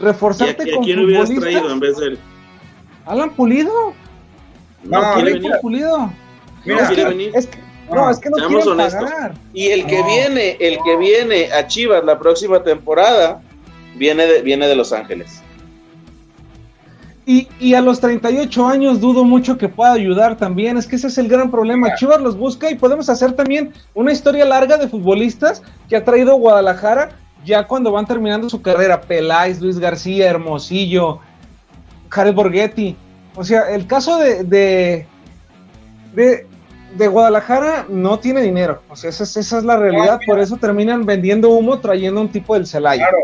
[0.00, 2.18] Reforzarte con quién hubieras traído en vez de él?
[3.04, 3.92] Alan Pulido.
[4.82, 5.60] No, no.
[5.60, 6.10] Pulido.
[6.66, 7.30] Mira, no quiere venir.
[7.34, 7.58] Es que,
[7.90, 9.10] no, es que no quieren honestos.
[9.54, 13.40] Y el que viene, el que viene a Chivas la próxima temporada
[13.96, 15.42] viene de, viene de Los Ángeles.
[17.28, 20.76] Y, a los 38 años dudo mucho que pueda ayudar también.
[20.76, 21.96] Es que ese es el gran problema.
[21.96, 26.36] Chivas los busca y podemos hacer también una historia larga de futbolistas que ha traído
[26.36, 29.00] Guadalajara ya cuando van terminando su carrera.
[29.00, 31.18] Peláez, Luis García, Hermosillo,
[32.10, 32.96] Jared Borghetti.
[33.34, 35.06] O sea, el caso de, de,
[36.14, 36.46] de,
[37.08, 38.82] Guadalajara no tiene dinero.
[38.88, 40.18] O sea, esa, esa es la realidad.
[40.26, 43.08] Por eso terminan vendiendo humo trayendo un tipo del Celaya.
[43.08, 43.18] Claro.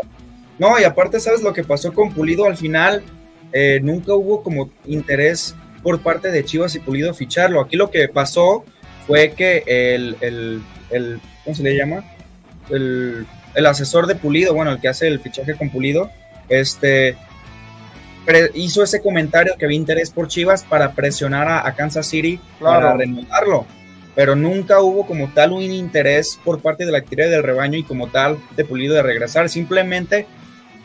[0.59, 3.03] No, y aparte, ¿sabes lo que pasó con Pulido al final?
[3.51, 7.61] Eh, nunca hubo como interés por parte de Chivas y Pulido ficharlo.
[7.61, 8.63] Aquí lo que pasó
[9.05, 12.03] fue que el, el, ¿cómo se le llama?
[12.69, 13.25] El,
[13.65, 16.09] asesor de Pulido, bueno, el que hace el fichaje con Pulido,
[16.49, 17.15] este,
[18.53, 23.65] hizo ese comentario que había interés por Chivas para presionar a, Kansas City para renovarlo.
[24.15, 27.83] Pero nunca hubo como tal un interés por parte de la actividad del rebaño y
[27.83, 29.49] como tal de Pulido de regresar.
[29.49, 30.27] Simplemente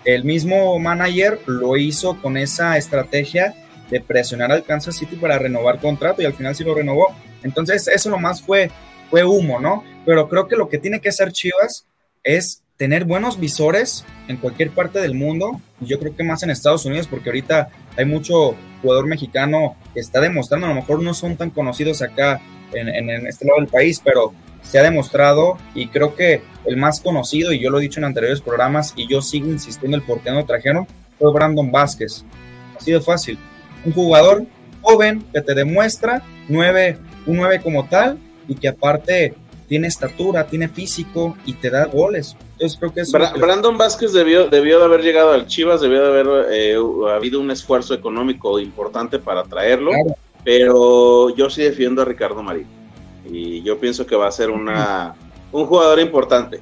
[0.04, 3.54] el mismo manager lo hizo con esa estrategia
[3.90, 7.14] de presionar al Kansas City para renovar contrato y al final sí lo renovó.
[7.42, 8.70] Entonces, eso nomás fue,
[9.10, 9.84] fue humo, ¿no?
[10.04, 11.86] Pero creo que lo que tiene que hacer Chivas
[12.22, 15.60] es tener buenos visores en cualquier parte del mundo.
[15.80, 20.00] Y yo creo que más en Estados Unidos, porque ahorita hay mucho jugador mexicano que
[20.00, 22.40] está demostrando, a lo mejor no son tan conocidos acá
[22.72, 27.00] en, en este lado del país, pero se ha demostrado y creo que el más
[27.00, 30.24] conocido, y yo lo he dicho en anteriores programas y yo sigo insistiendo el por
[30.24, 30.86] no trajeron,
[31.18, 32.24] fue Brandon Vázquez.
[32.76, 33.38] Ha sido fácil.
[33.84, 34.46] Un jugador
[34.82, 39.34] joven que te demuestra nueve, un 9 como tal y que aparte
[39.68, 42.36] tiene estatura, tiene físico y te da goles.
[42.58, 43.12] Entonces creo que es...
[43.12, 46.76] Brandon Vázquez debió, debió de haber llegado al Chivas, debió de haber eh,
[47.14, 49.92] habido un esfuerzo económico importante para traerlo,
[50.42, 52.66] pero yo sí defiendo a Ricardo Marín
[53.30, 55.14] y yo pienso que va a ser una,
[55.52, 56.60] un jugador importante.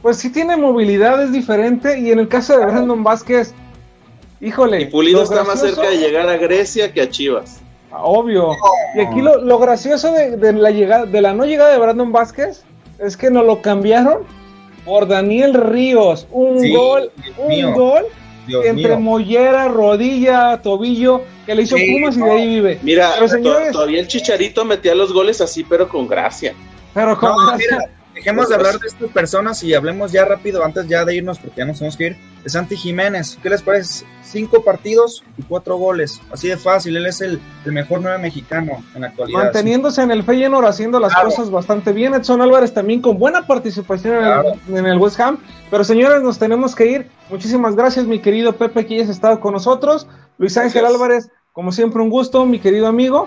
[0.00, 3.52] Pues sí tiene movilidad, es diferente, y en el caso de Brandon Vázquez,
[4.40, 4.80] híjole.
[4.80, 7.60] Y Pulido está más cerca de llegar a Grecia que a Chivas.
[7.92, 8.52] Obvio.
[8.94, 12.62] Y aquí lo, gracioso de, la llegada, de la no llegada de Brandon Vázquez
[12.98, 14.20] es que nos lo cambiaron
[14.84, 16.26] por Daniel Ríos.
[16.30, 18.06] Un gol, un gol
[18.64, 22.78] entre mollera, rodilla, tobillo, que le hizo Pumas y de ahí vive.
[22.82, 23.14] Mira,
[23.72, 26.54] todavía el Chicharito metía los goles así, pero con gracia.
[26.94, 27.90] Pero con gracia.
[28.14, 31.58] dejemos de hablar de estas personas y hablemos ya rápido, antes ya de irnos, porque
[31.58, 33.38] ya nos tenemos que ir, de Santi Jiménez.
[33.42, 34.04] ¿Qué les parece?
[34.22, 36.20] Cinco partidos y cuatro goles.
[36.32, 39.44] Así de fácil, él es el, mejor nueve mexicano en la actualidad.
[39.44, 42.14] Manteniéndose en el Feyenoord, haciendo las cosas bastante bien.
[42.14, 44.16] Edson Álvarez también con buena participación
[44.68, 45.38] en, el, West Ham.
[45.70, 47.10] Pero señores, nos tenemos que ir.
[47.28, 50.06] Muchísimas gracias, mi querido Pepe, que hayas estado con nosotros.
[50.38, 53.26] Luis Ángel Álvarez, como siempre, un gusto, mi querido amigo.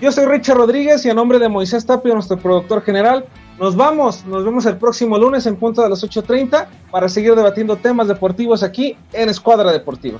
[0.00, 3.26] Yo soy Richard Rodríguez y a nombre de Moisés Tapio, nuestro productor general,
[3.58, 7.76] nos vamos, nos vemos el próximo lunes en punto de las 8.30 para seguir debatiendo
[7.76, 10.18] temas deportivos aquí en Escuadra Deportiva.